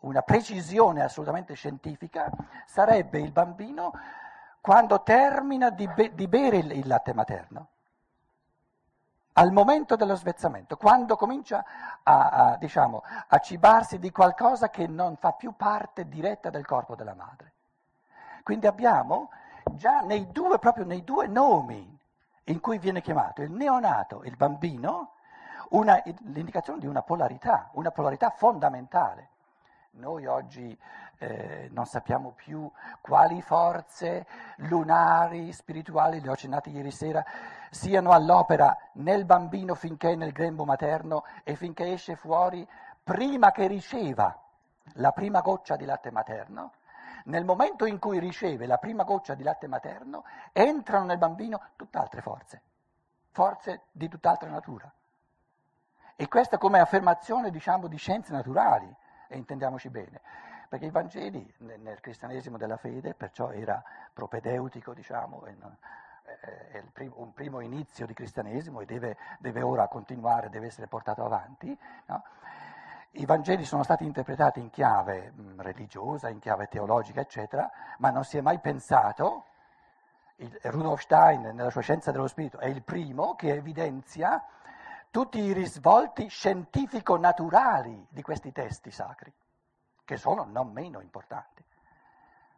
una 0.00 0.22
precisione 0.22 1.02
assolutamente 1.02 1.52
scientifica, 1.52 2.30
sarebbe 2.64 3.18
il 3.20 3.32
bambino 3.32 3.92
quando 4.60 5.02
termina 5.02 5.68
di, 5.68 5.86
be- 5.88 6.14
di 6.14 6.26
bere 6.26 6.58
il, 6.58 6.70
il 6.70 6.86
latte 6.86 7.12
materno 7.12 7.68
al 9.40 9.52
momento 9.52 9.96
dello 9.96 10.16
svezzamento, 10.16 10.76
quando 10.76 11.16
comincia 11.16 11.64
a, 12.02 12.28
a, 12.28 12.56
diciamo, 12.58 13.02
a, 13.28 13.38
cibarsi 13.38 13.98
di 13.98 14.10
qualcosa 14.10 14.68
che 14.68 14.86
non 14.86 15.16
fa 15.16 15.32
più 15.32 15.54
parte 15.56 16.06
diretta 16.10 16.50
del 16.50 16.66
corpo 16.66 16.94
della 16.94 17.14
madre. 17.14 17.52
Quindi 18.42 18.66
abbiamo 18.66 19.30
già 19.72 20.00
nei 20.00 20.30
due, 20.30 20.58
proprio 20.58 20.84
nei 20.84 21.02
due 21.04 21.26
nomi 21.26 21.98
in 22.44 22.60
cui 22.60 22.76
viene 22.76 23.00
chiamato 23.00 23.40
il 23.40 23.50
neonato, 23.50 24.24
il 24.24 24.36
bambino, 24.36 25.12
una, 25.70 26.02
l'indicazione 26.04 26.78
di 26.78 26.86
una 26.86 27.00
polarità, 27.00 27.70
una 27.72 27.90
polarità 27.90 28.28
fondamentale. 28.28 29.28
Noi 29.92 30.26
oggi 30.26 30.78
eh, 31.22 31.68
non 31.72 31.84
sappiamo 31.84 32.30
più 32.30 32.70
quali 33.02 33.42
forze 33.42 34.26
lunari, 34.56 35.52
spirituali, 35.52 36.18
le 36.18 36.30
ho 36.30 36.32
accennate 36.32 36.70
ieri 36.70 36.90
sera, 36.90 37.22
siano 37.70 38.12
all'opera 38.12 38.76
nel 38.94 39.26
bambino 39.26 39.74
finché 39.74 40.12
è 40.12 40.14
nel 40.14 40.32
grembo 40.32 40.64
materno 40.64 41.24
e 41.44 41.56
finché 41.56 41.92
esce 41.92 42.16
fuori, 42.16 42.66
prima 43.04 43.52
che 43.52 43.66
riceva 43.66 44.34
la 44.94 45.12
prima 45.12 45.42
goccia 45.42 45.76
di 45.76 45.84
latte 45.84 46.10
materno, 46.10 46.72
nel 47.24 47.44
momento 47.44 47.84
in 47.84 47.98
cui 47.98 48.18
riceve 48.18 48.64
la 48.64 48.78
prima 48.78 49.04
goccia 49.04 49.34
di 49.34 49.42
latte 49.42 49.66
materno, 49.66 50.24
entrano 50.52 51.04
nel 51.04 51.18
bambino 51.18 51.60
tutt'altre 51.76 52.22
forze, 52.22 52.62
forze 53.30 53.82
di 53.92 54.08
tutt'altra 54.08 54.48
natura. 54.48 54.90
E 56.16 56.28
questa 56.28 56.56
come 56.56 56.78
affermazione, 56.80 57.50
diciamo, 57.50 57.88
di 57.88 57.98
scienze 57.98 58.32
naturali 58.32 58.90
e 59.28 59.36
intendiamoci 59.36 59.90
bene, 59.90 60.20
perché 60.70 60.86
i 60.86 60.90
Vangeli 60.90 61.52
nel, 61.58 61.98
cristianesimo 62.00 62.56
della 62.56 62.76
fede, 62.76 63.12
perciò 63.14 63.50
era 63.50 63.82
propedeutico, 64.12 64.94
diciamo, 64.94 65.44
è 65.44 65.52
un 67.16 67.32
primo 67.32 67.58
inizio 67.58 68.06
di 68.06 68.14
cristianesimo 68.14 68.80
e 68.80 68.84
deve, 68.84 69.16
deve, 69.40 69.62
ora 69.62 69.88
continuare, 69.88 70.48
deve 70.48 70.66
essere 70.66 70.86
portato 70.86 71.24
avanti. 71.24 71.76
No? 72.06 72.22
I 73.14 73.24
Vangeli 73.24 73.64
sono 73.64 73.82
stati 73.82 74.04
interpretati 74.04 74.60
in 74.60 74.70
chiave 74.70 75.32
mh, 75.32 75.60
religiosa, 75.60 76.28
in 76.28 76.38
chiave 76.38 76.68
teologica, 76.68 77.20
eccetera, 77.20 77.68
ma 77.98 78.10
non 78.10 78.22
si 78.22 78.38
è 78.38 78.40
mai 78.40 78.60
pensato, 78.60 79.46
il, 80.36 80.56
Rudolf 80.62 81.00
Stein 81.00 81.50
nella 81.52 81.70
sua 81.70 81.80
scienza 81.80 82.12
dello 82.12 82.28
spirito 82.28 82.58
è 82.58 82.68
il 82.68 82.84
primo 82.84 83.34
che 83.34 83.54
evidenzia 83.54 84.40
tutti 85.10 85.40
i 85.40 85.52
risvolti 85.52 86.28
scientifico-naturali 86.28 88.06
di 88.08 88.22
questi 88.22 88.52
testi 88.52 88.92
sacri, 88.92 89.32
che 90.10 90.16
sono 90.16 90.42
non 90.42 90.72
meno 90.72 91.00
importanti. 91.00 91.62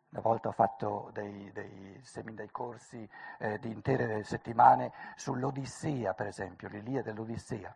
Una 0.08 0.22
volta 0.22 0.48
ho 0.48 0.52
fatto 0.52 1.10
dei, 1.12 1.52
dei, 1.52 2.02
dei 2.32 2.50
corsi 2.50 3.06
eh, 3.36 3.58
di 3.58 3.70
intere 3.70 4.24
settimane 4.24 4.90
sull'Odissea, 5.16 6.14
per 6.14 6.28
esempio, 6.28 6.70
l'Ilia 6.70 7.02
dell'Odissea, 7.02 7.74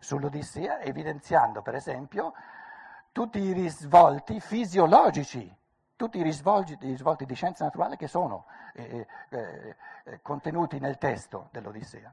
sull'Odissea 0.00 0.80
evidenziando, 0.80 1.60
per 1.60 1.74
esempio, 1.74 2.32
tutti 3.12 3.38
i 3.38 3.52
risvolti 3.52 4.40
fisiologici, 4.40 5.54
tutti 5.94 6.16
i 6.16 6.22
risvolti, 6.22 6.78
i 6.80 6.88
risvolti 6.88 7.26
di 7.26 7.34
scienza 7.34 7.64
naturale 7.64 7.98
che 7.98 8.08
sono 8.08 8.46
eh, 8.72 9.06
eh, 9.28 9.76
eh 10.04 10.22
contenuti 10.22 10.78
nel 10.78 10.96
testo 10.96 11.50
dell'Odissea. 11.52 12.10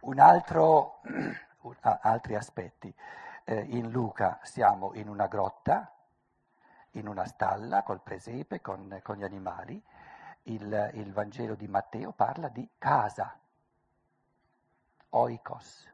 Un 0.00 0.18
altro, 0.18 1.00
altri 1.80 2.34
aspetti. 2.34 2.94
Eh, 3.44 3.60
in 3.70 3.90
Luca 3.90 4.38
siamo 4.42 4.92
in 4.94 5.08
una 5.08 5.26
grotta, 5.26 5.92
in 6.92 7.08
una 7.08 7.24
stalla 7.24 7.82
col 7.82 8.00
presepe, 8.00 8.60
con, 8.60 9.00
con 9.02 9.16
gli 9.16 9.24
animali. 9.24 9.82
Il, 10.44 10.90
il, 10.94 11.12
Vangelo 11.12 11.54
di 11.54 11.68
Matteo 11.68 12.12
parla 12.12 12.48
di 12.48 12.68
casa, 12.78 13.36
oikos. 15.10 15.90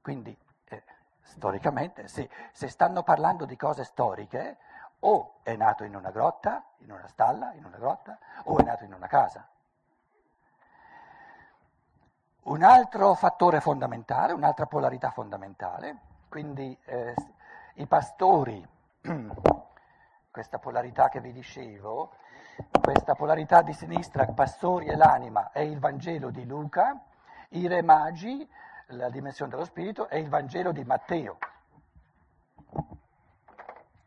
Quindi, 0.00 0.36
eh, 0.64 0.82
storicamente, 1.22 2.08
se, 2.08 2.28
se 2.52 2.68
stanno 2.68 3.02
parlando 3.02 3.44
di 3.44 3.56
cose 3.56 3.84
storiche, 3.84 4.58
o 5.00 5.40
è 5.42 5.56
nato 5.56 5.84
in 5.84 5.94
una 5.94 6.10
grotta, 6.10 6.64
in 6.78 6.90
una 6.92 7.06
stalla, 7.08 7.52
in 7.52 7.64
una 7.64 7.76
grotta, 7.76 8.18
o 8.44 8.58
è 8.58 8.62
nato 8.62 8.84
in 8.84 8.92
una 8.92 9.06
casa. 9.06 9.46
Un 12.44 12.62
altro 12.62 13.14
fattore 13.14 13.60
fondamentale, 13.60 14.32
un'altra 14.32 14.66
polarità 14.66 15.10
fondamentale, 15.10 16.07
quindi 16.28 16.76
eh, 16.84 17.14
i 17.74 17.86
pastori, 17.86 18.66
questa 20.30 20.58
polarità 20.58 21.08
che 21.08 21.20
vi 21.20 21.32
dicevo, 21.32 22.12
questa 22.80 23.14
polarità 23.14 23.62
di 23.62 23.72
sinistra, 23.72 24.26
pastori 24.26 24.86
e 24.86 24.96
l'anima, 24.96 25.50
è 25.52 25.60
il 25.60 25.78
Vangelo 25.78 26.30
di 26.30 26.44
Luca, 26.46 27.00
i 27.50 27.66
re 27.66 27.82
magi, 27.82 28.48
la 28.88 29.10
dimensione 29.10 29.50
dello 29.50 29.64
spirito, 29.64 30.08
è 30.08 30.16
il 30.16 30.28
Vangelo 30.28 30.72
di 30.72 30.84
Matteo. 30.84 31.38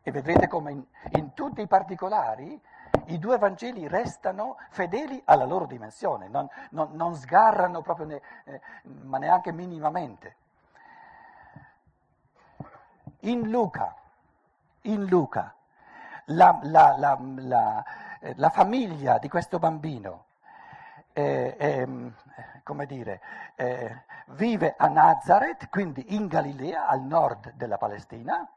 E 0.02 0.10
vedrete 0.10 0.48
come 0.48 0.72
in, 0.72 0.84
in 1.12 1.32
tutti 1.32 1.60
i 1.60 1.66
particolari 1.66 2.60
i 3.06 3.18
due 3.18 3.38
Vangeli 3.38 3.88
restano 3.88 4.56
fedeli 4.70 5.20
alla 5.24 5.44
loro 5.44 5.66
dimensione, 5.66 6.28
non, 6.28 6.48
non, 6.70 6.90
non 6.92 7.14
sgarrano 7.14 7.82
proprio, 7.82 8.06
ne, 8.06 8.22
eh, 8.44 8.60
ma 9.02 9.18
neanche 9.18 9.52
minimamente. 9.52 10.36
In 13.24 13.50
Luca, 13.50 13.94
in 14.82 15.06
Luca 15.06 15.54
la, 16.26 16.58
la, 16.62 16.96
la, 16.98 17.84
la, 18.36 18.50
famiglia 18.50 19.18
di 19.18 19.28
questo 19.28 19.58
bambino 19.58 20.24
eh, 21.12 21.56
eh, 21.58 21.88
come 22.62 22.86
dire, 22.86 23.20
eh, 23.56 24.04
vive 24.28 24.74
a 24.76 24.88
Nazareth, 24.88 25.68
quindi 25.68 26.14
in 26.14 26.26
Galilea, 26.26 26.86
al 26.86 27.02
nord 27.02 27.52
della 27.54 27.78
Palestina, 27.78 28.48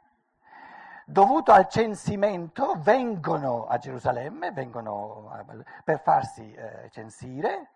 dovuto 1.05 1.51
al 1.51 1.67
censimento 1.67 2.75
vengono 2.77 3.67
a 3.67 3.77
Gerusalemme 3.77 4.51
vengono 4.51 5.31
per 5.83 5.99
farsi 5.99 6.51
eh, 6.51 6.89
censire 6.89 7.69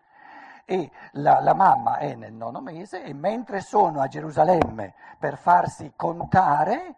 e 0.69 0.91
la, 1.13 1.39
la, 1.39 1.55
mamma 1.55 1.97
è 1.97 2.13
nel 2.13 2.31
nono 2.31 2.61
mese 2.61 3.01
e 3.01 3.11
mentre 3.11 3.59
sono 3.59 4.01
a 4.01 4.07
Gerusalemme 4.07 4.93
per 5.17 5.35
farsi 5.35 5.93
contare 5.95 6.95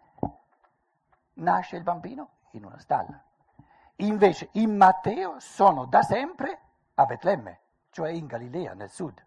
nasce 1.36 1.76
il 1.76 1.82
bambino 1.82 2.28
in 2.50 2.66
una 2.66 2.78
stalla. 2.78 3.18
Invece 3.96 4.50
in 4.52 4.76
Matteo 4.76 5.40
sono 5.40 5.86
da 5.86 6.02
sempre 6.02 6.58
a 6.96 7.06
Betlemme, 7.06 7.60
cioè 7.88 8.10
in 8.10 8.26
Galilea, 8.26 8.74
nel 8.74 8.90
sud. 8.90 9.24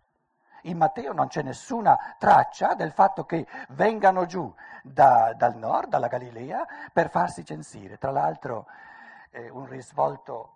In 0.64 0.78
Matteo 0.78 1.12
non 1.12 1.28
c'è 1.28 1.42
nessuna 1.42 2.16
traccia 2.20 2.76
del 2.76 2.92
fatto 2.92 3.26
che 3.26 3.48
vengano 3.70 4.28
giù 4.28 4.54
da, 4.84 5.34
dal 5.36 5.56
nord, 5.56 5.90
dalla 5.90 6.08
Galilea, 6.08 6.68
per 6.94 7.10
farsi 7.10 7.44
censire. 7.44 7.98
Tra 7.98 8.12
l'altro 8.12 8.68
eh, 9.32 9.50
un 9.50 9.66
risvolto 9.66 10.52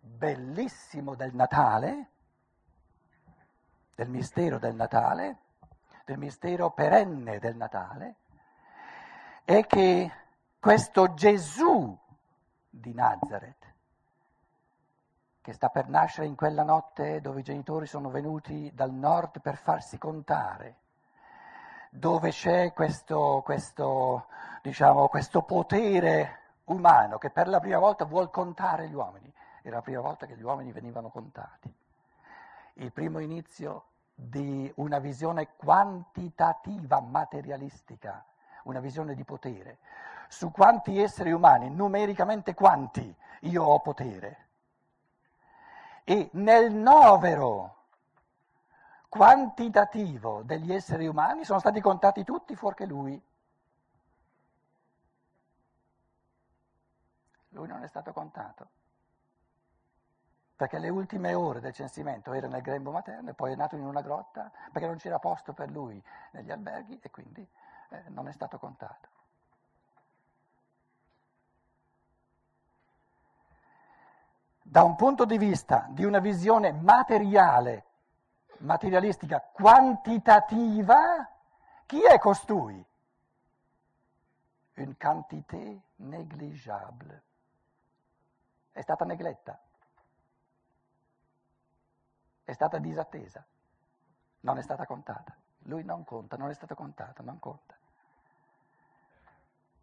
bellissimo 0.00 1.14
del 1.14 1.34
Natale, 1.34 2.11
del 3.94 4.08
mistero 4.08 4.58
del 4.58 4.74
Natale, 4.74 5.36
del 6.04 6.18
mistero 6.18 6.70
perenne 6.70 7.38
del 7.38 7.56
Natale, 7.56 8.14
è 9.44 9.66
che 9.66 10.10
questo 10.58 11.14
Gesù 11.14 11.96
di 12.68 12.94
Nazareth, 12.94 13.74
che 15.40 15.52
sta 15.52 15.68
per 15.68 15.88
nascere 15.88 16.26
in 16.26 16.36
quella 16.36 16.62
notte 16.62 17.20
dove 17.20 17.40
i 17.40 17.44
genitori 17.44 17.86
sono 17.86 18.10
venuti 18.10 18.70
dal 18.72 18.92
nord 18.92 19.40
per 19.40 19.56
farsi 19.56 19.98
contare, 19.98 20.76
dove 21.90 22.30
c'è 22.30 22.72
questo, 22.72 23.42
questo, 23.44 24.26
diciamo, 24.62 25.08
questo 25.08 25.42
potere 25.42 26.38
umano 26.64 27.18
che 27.18 27.30
per 27.30 27.48
la 27.48 27.60
prima 27.60 27.78
volta 27.78 28.04
vuol 28.04 28.30
contare 28.30 28.88
gli 28.88 28.94
uomini. 28.94 29.30
Era 29.62 29.76
la 29.76 29.82
prima 29.82 30.00
volta 30.00 30.26
che 30.26 30.36
gli 30.36 30.42
uomini 30.42 30.72
venivano 30.72 31.10
contati. 31.10 31.72
Il 32.74 32.92
primo 32.92 33.18
inizio 33.18 33.84
di 34.14 34.70
una 34.76 34.98
visione 34.98 35.54
quantitativa, 35.56 37.00
materialistica, 37.00 38.24
una 38.64 38.80
visione 38.80 39.14
di 39.14 39.24
potere 39.24 39.78
su 40.32 40.50
quanti 40.50 40.98
esseri 40.98 41.30
umani, 41.30 41.68
numericamente 41.68 42.54
quanti 42.54 43.14
io 43.40 43.64
ho 43.64 43.80
potere. 43.80 44.48
E 46.04 46.30
nel 46.32 46.72
novero 46.72 47.76
quantitativo 49.10 50.42
degli 50.42 50.72
esseri 50.72 51.06
umani 51.06 51.44
sono 51.44 51.58
stati 51.58 51.82
contati 51.82 52.24
tutti 52.24 52.56
fuorché 52.56 52.86
lui. 52.86 53.22
Lui 57.50 57.68
non 57.68 57.82
è 57.82 57.88
stato 57.88 58.12
contato, 58.14 58.68
perché 60.62 60.78
le 60.78 60.90
ultime 60.90 61.34
ore 61.34 61.58
del 61.58 61.72
censimento 61.72 62.32
era 62.32 62.46
nel 62.46 62.62
grembo 62.62 62.92
materno 62.92 63.30
e 63.30 63.34
poi 63.34 63.50
è 63.50 63.56
nato 63.56 63.74
in 63.74 63.82
una 63.84 64.00
grotta, 64.00 64.48
perché 64.70 64.86
non 64.86 64.96
c'era 64.96 65.18
posto 65.18 65.52
per 65.52 65.68
lui 65.72 66.00
negli 66.30 66.52
alberghi 66.52 67.00
e 67.02 67.10
quindi 67.10 67.44
eh, 67.88 68.04
non 68.10 68.28
è 68.28 68.32
stato 68.32 68.58
contato. 68.58 69.08
da 74.62 74.84
un 74.84 74.94
punto 74.94 75.24
di 75.24 75.36
vista 75.36 75.86
di 75.90 76.04
una 76.04 76.20
visione 76.20 76.70
materiale, 76.72 77.84
materialistica, 78.58 79.40
quantitativa, 79.40 81.28
chi 81.84 82.00
è 82.02 82.18
costui? 82.18 82.82
Une 84.76 84.96
quantité 84.96 85.80
négligeable. 85.96 87.22
È 88.70 88.80
stata 88.80 89.04
negletta, 89.04 89.60
è 92.52 92.54
stata 92.54 92.78
disattesa, 92.78 93.44
non 94.40 94.58
è 94.58 94.62
stata 94.62 94.84
contata. 94.86 95.34
Lui 95.66 95.84
non 95.84 96.04
conta, 96.04 96.36
non 96.36 96.50
è 96.50 96.54
stato 96.54 96.74
contato, 96.74 97.22
non 97.22 97.38
conta. 97.38 97.74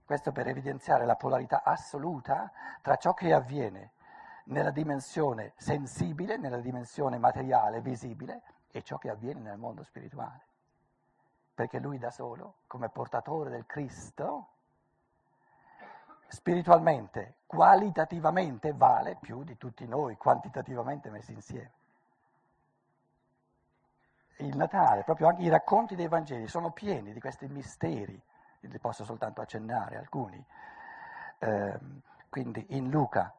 Questo 0.06 0.32
per 0.32 0.48
evidenziare 0.48 1.06
la 1.06 1.16
polarità 1.16 1.64
assoluta 1.64 2.52
tra 2.82 2.96
ciò 2.96 3.14
che 3.14 3.34
avviene 3.34 3.92
nella 4.46 4.72
dimensione 4.72 5.54
sensibile, 5.58 6.38
nella 6.38 6.60
dimensione 6.60 7.18
materiale, 7.18 7.82
visibile, 7.82 8.42
e 8.72 8.84
ciò 8.84 8.98
che 8.98 9.10
avviene 9.10 9.40
nel 9.40 9.58
mondo 9.58 9.84
spirituale. 9.84 10.46
Perché 11.54 11.80
lui 11.80 11.98
da 11.98 12.12
solo, 12.12 12.60
come 12.68 12.90
portatore 12.90 13.50
del 13.50 13.66
Cristo, 13.66 14.48
spiritualmente, 16.28 17.38
qualitativamente 17.46 18.74
vale 18.74 19.16
più 19.16 19.44
di 19.44 19.58
tutti 19.58 19.88
noi, 19.88 20.18
quantitativamente 20.18 21.10
messi 21.10 21.34
insieme. 21.34 21.78
Il 24.42 24.56
Natale, 24.56 25.04
proprio 25.04 25.28
anche 25.28 25.42
i 25.42 25.50
racconti 25.50 25.96
dei 25.96 26.08
Vangeli 26.08 26.48
sono 26.48 26.72
pieni 26.72 27.12
di 27.12 27.20
questi 27.20 27.48
misteri, 27.48 28.22
li 28.62 28.80
posso 28.80 29.04
soltanto 29.04 29.42
accennare 29.42 29.98
alcuni. 29.98 30.42
Eh, 31.40 31.80
quindi 32.30 32.66
in 32.70 32.90
Luca 32.90 33.34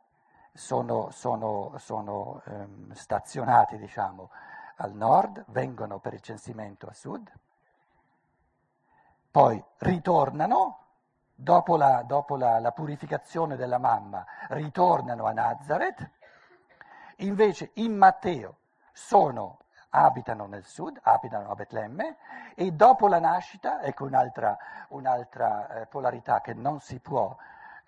sono, 0.53 1.11
sono, 1.11 1.73
sono 1.79 2.43
ehm, 2.45 2.93
stazionati 2.93 3.79
diciamo, 3.79 4.31
al 4.77 4.93
nord, 4.93 5.45
vengono 5.49 6.01
per 6.01 6.13
il 6.13 6.21
censimento 6.21 6.87
a 6.87 6.93
sud, 6.93 7.33
poi 9.31 9.63
ritornano, 9.79 10.79
dopo, 11.35 11.79
la, 11.79 12.03
dopo 12.03 12.37
la, 12.37 12.59
la 12.59 12.73
purificazione 12.73 13.57
della 13.57 13.79
mamma, 13.79 14.27
ritornano 14.49 15.25
a 15.25 15.33
Nazareth, 15.33 16.11
invece 17.17 17.71
in 17.75 17.97
Matteo 17.97 18.57
sono 18.93 19.61
abitano 19.90 20.46
nel 20.46 20.64
sud, 20.64 20.98
abitano 21.03 21.50
a 21.50 21.55
Betlemme 21.55 22.16
e 22.55 22.72
dopo 22.72 23.09
la 23.09 23.18
nascita, 23.18 23.83
ecco 23.83 24.05
un'altra, 24.05 24.57
un'altra 24.88 25.83
eh, 25.83 25.87
polarità 25.87 26.40
che 26.40 26.55
non 26.55 26.81
si 26.81 26.98
può 26.98 27.37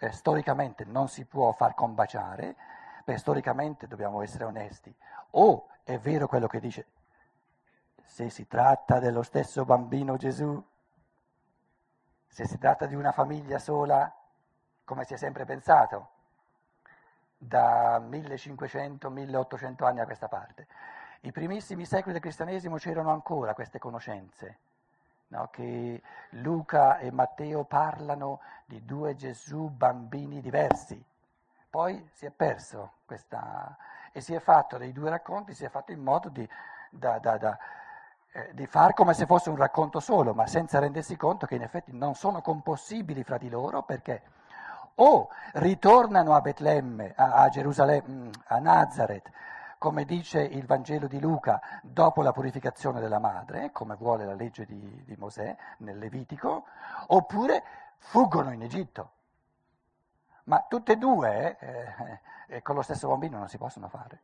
eh, 0.02 0.10
storicamente 0.10 0.84
non 0.84 1.08
si 1.08 1.24
può 1.24 1.52
far 1.52 1.74
combaciare, 1.74 2.56
perché 3.04 3.20
storicamente 3.20 3.86
dobbiamo 3.86 4.20
essere 4.22 4.44
onesti, 4.44 4.92
o 5.30 5.68
è 5.84 5.96
vero 5.98 6.26
quello 6.26 6.48
che 6.48 6.58
dice, 6.58 6.86
se 8.04 8.28
si 8.28 8.48
tratta 8.48 8.98
dello 8.98 9.22
stesso 9.22 9.64
bambino 9.64 10.16
Gesù, 10.16 10.60
se 12.26 12.46
si 12.46 12.58
tratta 12.58 12.86
di 12.86 12.96
una 12.96 13.12
famiglia 13.12 13.60
sola, 13.60 14.12
come 14.84 15.04
si 15.04 15.14
è 15.14 15.16
sempre 15.16 15.44
pensato, 15.44 16.08
da 17.38 18.00
1500-1800 18.00 19.84
anni 19.84 20.00
a 20.00 20.04
questa 20.04 20.26
parte. 20.26 20.66
I 21.24 21.30
primissimi 21.30 21.85
secoli 21.87 22.12
del 22.12 22.20
cristianesimo 22.20 22.76
c'erano 22.76 23.12
ancora 23.12 23.54
queste 23.54 23.78
conoscenze 23.78 24.58
no, 25.28 25.48
che 25.52 26.02
Luca 26.30 26.98
e 26.98 27.12
Matteo 27.12 27.62
parlano 27.62 28.40
di 28.64 28.85
due 28.85 29.14
Gesù 29.14 29.68
bambini 29.68 30.40
diversi. 30.40 31.00
Poi 31.70 32.08
si 32.12 32.26
è 32.26 32.30
perso 32.30 32.94
questa 33.06 33.76
e 34.11 34.20
si 34.20 34.35
è 34.35 34.40
fatto 34.40 34.76
dei 34.78 34.92
due 34.92 35.11
racconti, 35.11 35.54
si 35.54 35.64
è 35.64 35.68
fatto 35.68 35.92
in 35.92 36.00
modo 36.00 36.28
di, 36.28 36.46
da, 36.90 37.18
da, 37.20 37.38
da, 37.38 37.58
eh, 38.32 38.50
di 38.52 38.66
far 38.66 38.92
come 38.92 39.14
se 39.14 39.24
fosse 39.24 39.48
un 39.48 39.56
racconto 39.56 40.00
solo, 40.00 40.35
ma 40.35 40.48
senza 40.48 40.80
rendersi 40.80 41.16
conto 41.16 41.46
che 41.46 41.54
in 41.54 41.62
effetti 41.62 41.92
non 41.96 42.16
sono 42.16 42.42
compossibili 42.42 43.22
fra 43.22 43.38
di 43.38 43.48
loro 43.48 43.82
perché 43.85 44.22
o 44.96 45.28
ritornano 45.54 46.35
a 46.35 46.40
Betlemme, 46.40 47.14
a, 47.16 47.35
a 47.35 47.48
Gerusalemme, 47.48 48.30
a 48.46 48.58
Nazareth, 48.58 49.30
come 49.82 50.04
dice 50.04 50.40
il 50.40 50.64
Vangelo 50.64 51.08
di 51.08 51.18
Luca, 51.18 51.60
dopo 51.82 52.22
la 52.22 52.30
purificazione 52.30 53.00
della 53.00 53.18
madre, 53.18 53.72
come 53.72 53.96
vuole 53.96 54.24
la 54.24 54.34
legge 54.34 54.64
di, 54.64 55.02
di 55.04 55.16
Mosè 55.16 55.56
nel 55.78 55.98
Levitico, 55.98 56.66
oppure 57.08 57.64
fuggono 57.96 58.52
in 58.52 58.62
Egitto. 58.62 59.10
Ma 60.44 60.64
tutte 60.68 60.92
e 60.92 60.96
due 60.98 61.58
eh, 61.58 62.20
eh, 62.46 62.62
con 62.62 62.76
lo 62.76 62.82
stesso 62.82 63.08
bambino 63.08 63.38
non 63.38 63.48
si 63.48 63.58
possono 63.58 63.88
fare. 63.88 64.20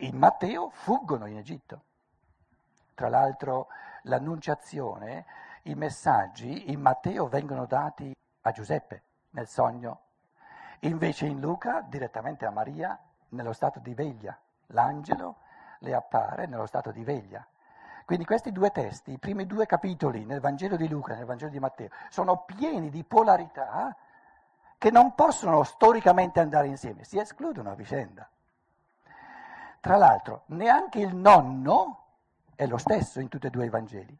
In 0.00 0.18
Matteo 0.18 0.68
fuggono 0.68 1.24
in 1.24 1.38
Egitto. 1.38 1.84
Tra 2.92 3.08
l'altro 3.08 3.68
l'annunciazione, 4.02 5.24
i 5.62 5.74
messaggi 5.74 6.70
in 6.70 6.82
Matteo 6.82 7.28
vengono 7.28 7.64
dati 7.64 8.14
a 8.42 8.50
Giuseppe 8.50 9.02
nel 9.30 9.48
sogno, 9.48 10.00
invece 10.80 11.24
in 11.24 11.40
Luca 11.40 11.80
direttamente 11.80 12.44
a 12.44 12.50
Maria 12.50 13.00
nello 13.30 13.52
stato 13.52 13.78
di 13.80 13.94
veglia, 13.94 14.36
l'angelo 14.68 15.36
le 15.80 15.94
appare 15.94 16.46
nello 16.46 16.66
stato 16.66 16.90
di 16.90 17.04
veglia. 17.04 17.44
Quindi 18.04 18.24
questi 18.24 18.50
due 18.50 18.70
testi, 18.70 19.12
i 19.12 19.18
primi 19.18 19.46
due 19.46 19.66
capitoli 19.66 20.24
nel 20.24 20.40
Vangelo 20.40 20.76
di 20.76 20.88
Luca 20.88 21.12
e 21.12 21.16
nel 21.16 21.26
Vangelo 21.26 21.50
di 21.50 21.60
Matteo, 21.60 21.90
sono 22.08 22.38
pieni 22.38 22.90
di 22.90 23.04
polarità 23.04 23.96
che 24.76 24.90
non 24.90 25.14
possono 25.14 25.62
storicamente 25.62 26.40
andare 26.40 26.66
insieme, 26.66 27.04
si 27.04 27.18
escludono 27.18 27.70
a 27.70 27.74
vicenda. 27.74 28.28
Tra 29.80 29.96
l'altro, 29.96 30.42
neanche 30.46 30.98
il 30.98 31.14
nonno 31.14 32.04
è 32.54 32.66
lo 32.66 32.78
stesso 32.78 33.20
in 33.20 33.28
tutti 33.28 33.46
e 33.46 33.50
due 33.50 33.66
i 33.66 33.70
Vangeli. 33.70 34.18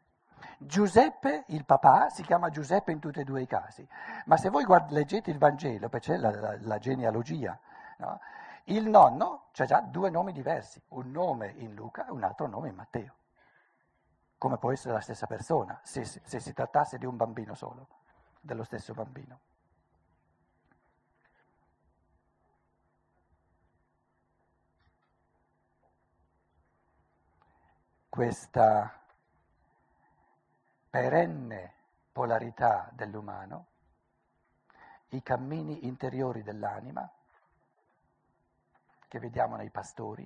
Giuseppe, 0.57 1.43
il 1.47 1.65
papà, 1.65 2.09
si 2.09 2.23
chiama 2.23 2.49
Giuseppe 2.49 2.91
in 2.91 2.99
tutti 2.99 3.19
e 3.19 3.23
due 3.23 3.41
i 3.41 3.47
casi, 3.47 3.85
ma 4.25 4.37
se 4.37 4.49
voi 4.49 4.63
guard- 4.63 4.91
leggete 4.91 5.31
il 5.31 5.37
Vangelo, 5.37 5.89
perché 5.89 6.13
c'è 6.13 6.17
la, 6.17 6.31
la, 6.31 6.57
la 6.61 6.77
genealogia, 6.77 7.57
no? 7.97 8.19
Il 8.65 8.87
nonno 8.87 9.47
c'è 9.51 9.65
già 9.65 9.81
due 9.81 10.09
nomi 10.09 10.31
diversi, 10.31 10.81
un 10.89 11.11
nome 11.11 11.49
in 11.57 11.73
Luca 11.73 12.05
e 12.05 12.11
un 12.11 12.23
altro 12.23 12.47
nome 12.47 12.69
in 12.69 12.75
Matteo. 12.75 13.15
Come 14.37 14.57
può 14.57 14.71
essere 14.71 14.93
la 14.93 15.01
stessa 15.01 15.27
persona, 15.27 15.79
se, 15.83 16.03
se 16.05 16.39
si 16.39 16.53
trattasse 16.53 16.97
di 16.97 17.05
un 17.05 17.15
bambino 17.15 17.53
solo, 17.53 17.87
dello 18.39 18.63
stesso 18.63 18.93
bambino. 18.93 19.39
Questa 28.09 28.99
perenne 30.89 31.73
polarità 32.11 32.89
dell'umano, 32.91 33.67
i 35.09 35.23
cammini 35.23 35.85
interiori 35.87 36.43
dell'anima, 36.43 37.09
che 39.11 39.19
vediamo 39.19 39.57
nei 39.57 39.69
pastori, 39.69 40.25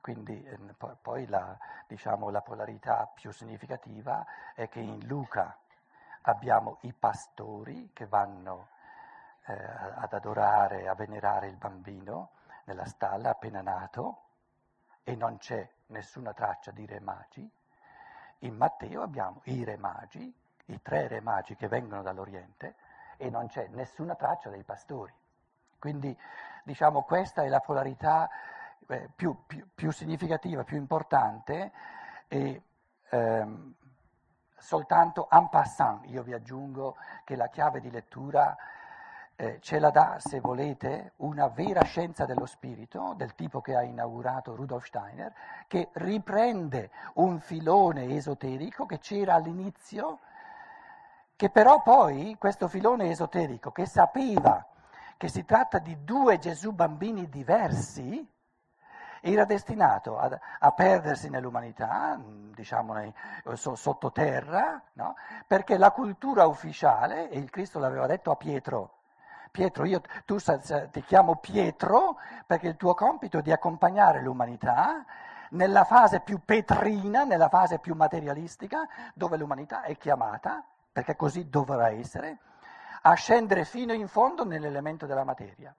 quindi 0.00 0.42
eh, 0.44 0.58
poi 1.00 1.28
la, 1.28 1.56
diciamo, 1.86 2.28
la 2.28 2.40
polarità 2.40 3.08
più 3.14 3.30
significativa 3.30 4.26
è 4.52 4.68
che 4.68 4.80
in 4.80 5.06
Luca 5.06 5.56
abbiamo 6.22 6.78
i 6.80 6.92
pastori 6.92 7.90
che 7.92 8.06
vanno 8.06 8.66
eh, 9.44 9.52
ad 9.54 10.12
adorare, 10.12 10.88
a 10.88 10.94
venerare 10.96 11.46
il 11.46 11.54
bambino 11.54 12.30
nella 12.64 12.86
stalla 12.86 13.30
appena 13.30 13.60
nato 13.60 14.22
e 15.04 15.14
non 15.14 15.38
c'è 15.38 15.70
nessuna 15.86 16.32
traccia 16.32 16.72
di 16.72 16.84
re 16.84 16.98
magi. 16.98 17.48
In 18.40 18.56
Matteo 18.56 19.02
abbiamo 19.02 19.40
i 19.44 19.62
re 19.62 19.76
magi, 19.76 20.34
i 20.64 20.82
tre 20.82 21.06
re 21.06 21.20
magi 21.20 21.54
che 21.54 21.68
vengono 21.68 22.02
dall'Oriente 22.02 22.74
e 23.18 23.30
non 23.30 23.46
c'è 23.46 23.68
nessuna 23.68 24.16
traccia 24.16 24.50
dei 24.50 24.64
pastori. 24.64 25.14
Quindi 25.78 26.18
diciamo 26.66 27.02
questa 27.02 27.44
è 27.44 27.48
la 27.48 27.60
polarità 27.60 28.28
eh, 28.88 29.08
più, 29.14 29.44
più, 29.46 29.64
più, 29.72 29.92
significativa, 29.92 30.64
più 30.64 30.76
importante 30.76 31.70
e 32.26 32.62
ehm, 33.08 33.74
soltanto 34.58 35.28
en 35.30 35.48
passant 35.48 36.04
io 36.06 36.24
vi 36.24 36.32
aggiungo 36.32 36.96
che 37.24 37.36
la 37.36 37.48
chiave 37.48 37.80
di 37.80 37.88
lettura 37.88 38.56
eh, 39.36 39.58
ce 39.60 39.78
la 39.78 39.90
dà, 39.90 40.16
se 40.18 40.40
volete, 40.40 41.12
una 41.16 41.46
vera 41.46 41.84
scienza 41.84 42.24
dello 42.24 42.46
spirito, 42.46 43.14
del 43.16 43.34
tipo 43.34 43.60
che 43.60 43.76
ha 43.76 43.82
inaugurato 43.82 44.56
Rudolf 44.56 44.86
Steiner, 44.86 45.32
che 45.68 45.90
riprende 45.92 46.90
un 47.14 47.38
filone 47.38 48.16
esoterico 48.16 48.86
che 48.86 48.98
c'era 48.98 49.34
all'inizio, 49.34 50.20
che 51.36 51.50
però 51.50 51.82
poi 51.82 52.36
questo 52.40 52.66
filone 52.66 53.10
esoterico, 53.10 53.70
che 53.70 53.86
sapeva 53.86 54.66
che 55.16 55.28
si 55.28 55.44
tratta 55.44 55.78
di 55.78 56.04
due 56.04 56.38
Gesù 56.38 56.72
bambini 56.72 57.28
diversi, 57.28 58.26
era 59.20 59.44
destinato 59.44 60.18
a, 60.18 60.38
a 60.60 60.72
perdersi 60.72 61.28
nell'umanità, 61.28 62.20
diciamo 62.54 62.92
nei, 62.92 63.12
sottoterra, 63.54 64.80
no? 64.94 65.16
perché 65.46 65.78
la 65.78 65.90
cultura 65.90 66.46
ufficiale, 66.46 67.28
e 67.30 67.38
il 67.38 67.50
Cristo 67.50 67.78
l'aveva 67.78 68.06
detto 68.06 68.30
a 68.30 68.36
Pietro, 68.36 68.96
Pietro, 69.50 69.86
io, 69.86 70.02
tu 70.26 70.36
ti 70.90 71.02
chiamo 71.04 71.36
Pietro 71.36 72.18
perché 72.46 72.68
il 72.68 72.76
tuo 72.76 72.92
compito 72.92 73.38
è 73.38 73.42
di 73.42 73.52
accompagnare 73.52 74.20
l'umanità 74.20 75.02
nella 75.50 75.84
fase 75.84 76.20
più 76.20 76.40
petrina, 76.44 77.24
nella 77.24 77.48
fase 77.48 77.78
più 77.78 77.94
materialistica, 77.94 78.86
dove 79.14 79.38
l'umanità 79.38 79.82
è 79.82 79.96
chiamata, 79.96 80.62
perché 80.92 81.16
così 81.16 81.48
dovrà 81.48 81.88
essere, 81.88 82.38
a 83.08 83.14
scendere 83.14 83.64
fino 83.64 83.92
in 83.92 84.08
fondo 84.08 84.44
nell'elemento 84.44 85.06
della 85.06 85.22
materia. 85.22 85.72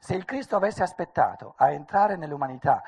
Se 0.00 0.14
il 0.14 0.24
Cristo 0.24 0.56
avesse 0.56 0.82
aspettato 0.82 1.52
a 1.58 1.70
entrare 1.70 2.16
nell'umanità 2.16 2.82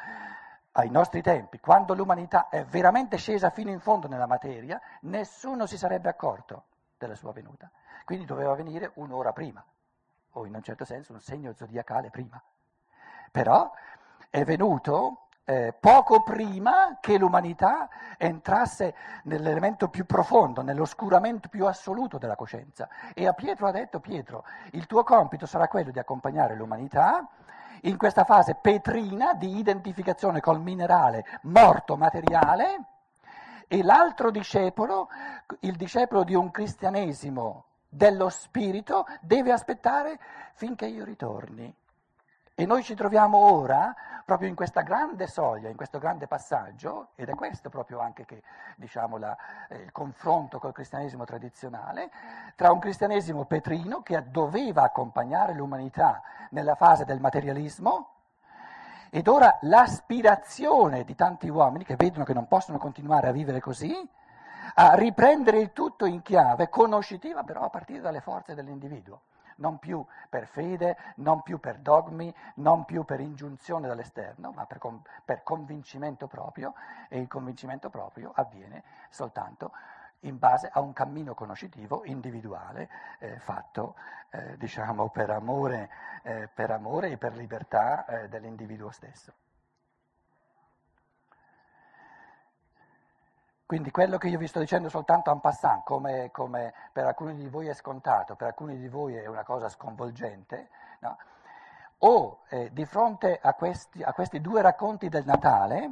ai 0.73 0.89
nostri 0.89 1.21
tempi, 1.21 1.61
quando 1.61 1.95
l'umanità 1.95 2.49
è 2.49 2.65
veramente 2.65 3.19
scesa 3.19 3.51
fino 3.51 3.71
in 3.71 3.81
fondo 3.81 4.09
nella 4.09 4.27
materia, 4.27 4.81
nessuno 5.03 5.67
si 5.67 5.77
sarebbe 5.77 6.09
accorto 6.09 6.65
della 6.97 7.15
sua 7.15 7.33
venuta. 7.33 7.71
Quindi 8.07 8.25
doveva 8.25 8.55
venire 8.55 8.93
un'ora 8.95 9.33
prima 9.33 9.63
o 10.33 10.47
in 10.47 10.55
un 10.55 10.63
certo 10.63 10.87
senso 10.87 11.13
un 11.13 11.21
segno 11.21 11.53
zodiacale 11.53 12.09
prima. 12.09 12.43
Però 13.31 13.71
è 14.31 14.45
venuto 14.45 15.26
eh, 15.49 15.73
poco 15.79 16.23
prima 16.23 16.99
che 17.01 17.17
l'umanità 17.17 17.89
entrasse 18.19 18.95
nell'elemento 19.25 19.89
più 19.89 20.05
profondo, 20.05 20.61
nell'oscuramento 20.61 21.49
più 21.49 21.67
assoluto 21.67 22.19
della 22.19 22.35
coscienza. 22.35 22.89
E 23.15 23.29
a 23.29 23.33
Pietro 23.33 23.69
ha 23.69 23.71
detto, 23.71 24.01
Pietro, 24.01 24.45
il 24.73 24.87
tuo 24.87 25.05
compito 25.05 25.47
sarà 25.47 25.69
quello 25.69 25.93
di 25.93 26.01
accompagnare 26.01 26.57
l'umanità 26.57 27.27
in 27.83 27.97
questa 27.97 28.25
fase 28.25 28.57
petrina 28.61 29.35
di 29.35 29.57
identificazione 29.59 30.41
col 30.41 30.61
minerale 30.61 31.25
morto 31.43 31.97
materiale 31.97 32.81
e 33.69 33.85
l'altro 33.85 34.33
discepolo, 34.33 35.09
il 35.61 35.77
discepolo 35.77 36.25
di 36.25 36.35
un 36.35 36.51
cristianesimo 36.51 37.65
dello 37.89 38.29
spirito 38.31 39.07
deve 39.21 39.53
aspettare 39.53 40.19
finché 40.55 40.87
io 40.87 41.05
ritorni. 41.05 41.73
E 42.59 42.65
noi 42.65 42.83
ci 42.83 42.95
troviamo 42.95 43.37
ora 43.37 43.95
proprio 44.25 44.49
in 44.49 44.55
questa 44.55 44.81
grande 44.81 45.27
soglia, 45.27 45.69
in 45.69 45.77
questo 45.77 45.99
grande 45.99 46.27
passaggio, 46.27 47.09
ed 47.15 47.29
è 47.29 47.35
questo 47.35 47.69
proprio 47.69 48.01
anche 48.01 48.25
che, 48.25 48.43
diciamo, 48.77 49.19
la, 49.19 49.37
eh, 49.69 49.77
il 49.77 49.93
confronto 49.93 50.59
col 50.59 50.73
cristianesimo 50.73 51.27
tradizionale, 51.27 52.11
tra 52.55 52.73
un 52.73 52.79
cristianesimo 52.79 53.45
petrino 53.45 54.01
che 54.01 54.31
doveva 54.31 54.85
accompagnare 54.85 55.53
l'umanità 55.53 56.23
nella 56.53 56.77
fase 56.77 57.05
del 57.05 57.21
materialismo, 57.21 58.15
ed 59.11 59.29
ora 59.29 59.59
l'aspirazione 59.61 61.05
di 61.05 61.15
tanti 61.15 61.51
uomini 61.51 61.85
che 61.85 61.97
vedono 61.97 62.25
che 62.25 62.33
non 62.33 62.49
possono 62.49 62.79
continuare 62.79 63.29
a 63.29 63.33
vivere 63.33 63.61
così, 63.61 63.95
a 64.77 64.95
riprendere 64.95 65.59
il 65.59 65.75
tutto 65.75 66.07
in 66.07 66.23
chiave 66.23 66.71
conoscitiva, 66.71 67.45
però 67.45 67.65
a 67.65 67.69
partire 67.69 68.01
dalle 68.01 68.23
forze 68.23 68.55
dell'individuo, 68.55 69.21
non 69.57 69.79
più 69.79 70.05
per 70.29 70.47
fede, 70.47 70.97
non 71.17 71.43
più 71.43 71.59
per 71.59 71.79
dogmi, 71.79 72.35
non 72.57 72.85
più 72.85 73.05
per 73.05 73.21
ingiunzione 73.21 73.87
dall'esterno, 73.87 74.53
ma 74.53 74.67
per, 74.67 74.81
per 75.25 75.43
convincimento 75.43 76.27
proprio, 76.27 76.75
e 77.09 77.19
il 77.19 77.29
convincimento 77.29 77.91
proprio 77.91 78.33
avviene 78.35 78.83
soltanto 79.11 79.73
in 80.21 80.39
base 80.39 80.69
a 80.73 80.81
un 80.81 80.93
cammino 80.93 81.35
conoscitivo 81.35 82.03
individuale 82.05 82.89
eh, 83.19 83.39
fatto 83.39 83.95
eh, 84.31 84.57
diciamo, 84.57 85.09
per, 85.09 85.31
amore, 85.31 85.91
eh, 86.23 86.49
per, 86.53 86.71
amore, 86.71 87.11
e 87.11 87.17
per 87.17 87.37
libertà 87.37 88.05
eh, 88.07 88.29
dell'individuo 88.29 88.91
stesso. 88.91 89.33
Quindi 93.67 93.91
quello 93.91 94.17
che 94.17 94.29
io 94.29 94.39
vi 94.39 94.47
sto 94.47 94.61
dicendo 94.61 94.89
soltanto 94.89 95.33
en 95.33 95.41
passant, 95.41 95.83
come, 95.83 96.31
come, 96.31 96.73
per 96.93 97.05
alcuni 97.05 97.35
di 97.35 97.49
voi 97.49 97.67
è 97.67 97.75
scontato, 97.75 98.37
per 98.37 98.47
alcuni 98.47 98.79
di 98.79 98.87
voi 98.87 99.17
è 99.17 99.27
una 99.27 99.43
cosa 99.43 99.69
sconvolgente, 99.69 100.69
no? 101.01 101.19
o 101.99 102.43
eh, 102.49 102.73
di 102.73 102.85
fronte 102.85 103.37
a 103.43 103.55
questi, 103.55 104.05
a 104.05 104.13
questi 104.13 104.41
due 104.41 104.63
racconti 104.63 105.09
del 105.09 105.25
Natale, 105.25 105.91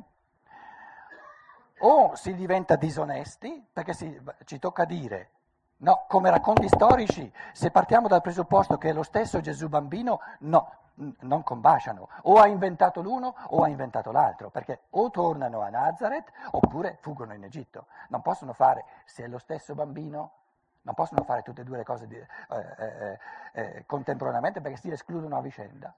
o 1.78 2.14
si 2.14 2.32
diventa 2.34 2.76
disonesti, 2.76 3.66
perché 3.72 3.92
si, 3.92 4.22
ci 4.44 4.60
tocca 4.60 4.84
dire, 4.84 5.30
no, 5.78 6.04
come 6.06 6.30
racconti 6.30 6.68
storici, 6.68 7.32
se 7.52 7.72
partiamo 7.72 8.06
dal 8.06 8.22
presupposto 8.22 8.78
che 8.78 8.90
è 8.90 8.92
lo 8.92 9.02
stesso 9.02 9.40
Gesù 9.40 9.68
bambino, 9.68 10.20
no, 10.40 10.83
non 11.20 11.42
combaciano, 11.42 12.08
o 12.22 12.38
ha 12.38 12.46
inventato 12.46 13.00
l'uno 13.00 13.34
o 13.48 13.62
ha 13.62 13.68
inventato 13.68 14.12
l'altro, 14.12 14.50
perché 14.50 14.82
o 14.90 15.10
tornano 15.10 15.60
a 15.60 15.68
Nazareth 15.68 16.30
oppure 16.52 16.98
fuggono 17.00 17.34
in 17.34 17.44
Egitto. 17.44 17.86
Non 18.08 18.22
possono 18.22 18.52
fare, 18.52 18.84
se 19.04 19.24
è 19.24 19.28
lo 19.28 19.38
stesso 19.38 19.74
bambino, 19.74 20.32
non 20.82 20.94
possono 20.94 21.24
fare 21.24 21.42
tutte 21.42 21.62
e 21.62 21.64
due 21.64 21.78
le 21.78 21.84
cose 21.84 22.06
di, 22.06 22.16
eh, 22.16 22.26
eh, 22.78 23.18
eh, 23.52 23.84
contemporaneamente 23.86 24.60
perché 24.60 24.76
si 24.76 24.90
escludono 24.90 25.36
a 25.36 25.40
vicenda. 25.40 25.94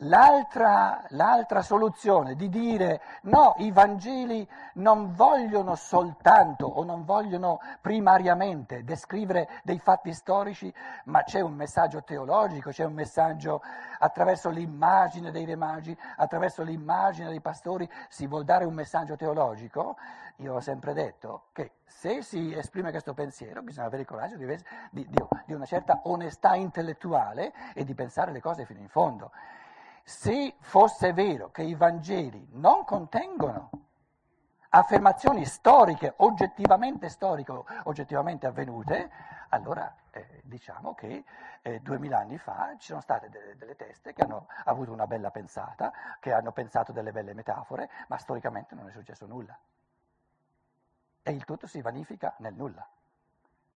L'altra, 0.00 1.02
l'altra, 1.08 1.62
soluzione 1.62 2.34
di 2.34 2.50
dire 2.50 3.00
no, 3.22 3.54
i 3.60 3.70
Vangeli 3.70 4.46
non 4.74 5.14
vogliono 5.14 5.74
soltanto 5.74 6.66
o 6.66 6.84
non 6.84 7.06
vogliono 7.06 7.60
primariamente 7.80 8.84
descrivere 8.84 9.48
dei 9.62 9.78
fatti 9.78 10.12
storici, 10.12 10.70
ma 11.04 11.22
c'è 11.22 11.40
un 11.40 11.54
messaggio 11.54 12.02
teologico, 12.04 12.72
c'è 12.72 12.84
un 12.84 12.92
messaggio 12.92 13.62
attraverso 13.98 14.50
l'immagine 14.50 15.30
dei 15.30 15.46
re 15.46 15.56
magi, 15.56 15.96
attraverso 16.16 16.62
l'immagine 16.62 17.30
dei 17.30 17.40
pastori, 17.40 17.88
si 18.10 18.26
vuol 18.26 18.44
dare 18.44 18.66
un 18.66 18.74
messaggio 18.74 19.16
teologico. 19.16 19.96
Io 20.40 20.56
ho 20.56 20.60
sempre 20.60 20.92
detto 20.92 21.44
che 21.52 21.76
se 21.86 22.20
si 22.20 22.54
esprime 22.54 22.90
questo 22.90 23.14
pensiero 23.14 23.62
bisogna 23.62 23.86
avere 23.86 24.02
il 24.02 24.08
coraggio 24.08 24.36
di, 24.36 24.44
di, 24.90 25.08
di 25.46 25.54
una 25.54 25.64
certa 25.64 26.00
onestà 26.02 26.54
intellettuale 26.54 27.54
e 27.72 27.82
di 27.82 27.94
pensare 27.94 28.30
le 28.30 28.42
cose 28.42 28.66
fino 28.66 28.80
in 28.80 28.90
fondo. 28.90 29.30
Se 30.08 30.54
fosse 30.60 31.12
vero 31.12 31.50
che 31.50 31.64
i 31.64 31.74
Vangeli 31.74 32.46
non 32.52 32.84
contengono 32.84 33.70
affermazioni 34.68 35.44
storiche, 35.44 36.14
oggettivamente 36.18 37.08
storiche, 37.08 37.50
oggettivamente 37.82 38.46
avvenute, 38.46 39.10
allora 39.48 39.92
eh, 40.12 40.42
diciamo 40.44 40.94
che 40.94 41.24
eh, 41.60 41.80
duemila 41.80 42.18
anni 42.18 42.38
fa 42.38 42.76
ci 42.78 42.86
sono 42.86 43.00
state 43.00 43.28
delle, 43.30 43.56
delle, 43.56 43.74
teste 43.74 44.12
che 44.12 44.22
hanno 44.22 44.46
avuto 44.66 44.92
una 44.92 45.08
bella 45.08 45.32
pensata, 45.32 45.92
che 46.20 46.32
hanno 46.32 46.52
pensato 46.52 46.92
delle 46.92 47.10
belle 47.10 47.34
metafore, 47.34 47.90
ma 48.06 48.16
storicamente 48.16 48.76
non 48.76 48.88
è 48.88 48.92
successo 48.92 49.26
nulla. 49.26 49.58
E 51.20 51.32
il 51.32 51.44
tutto 51.44 51.66
si 51.66 51.80
vanifica 51.80 52.32
nel 52.38 52.54
nulla. 52.54 52.88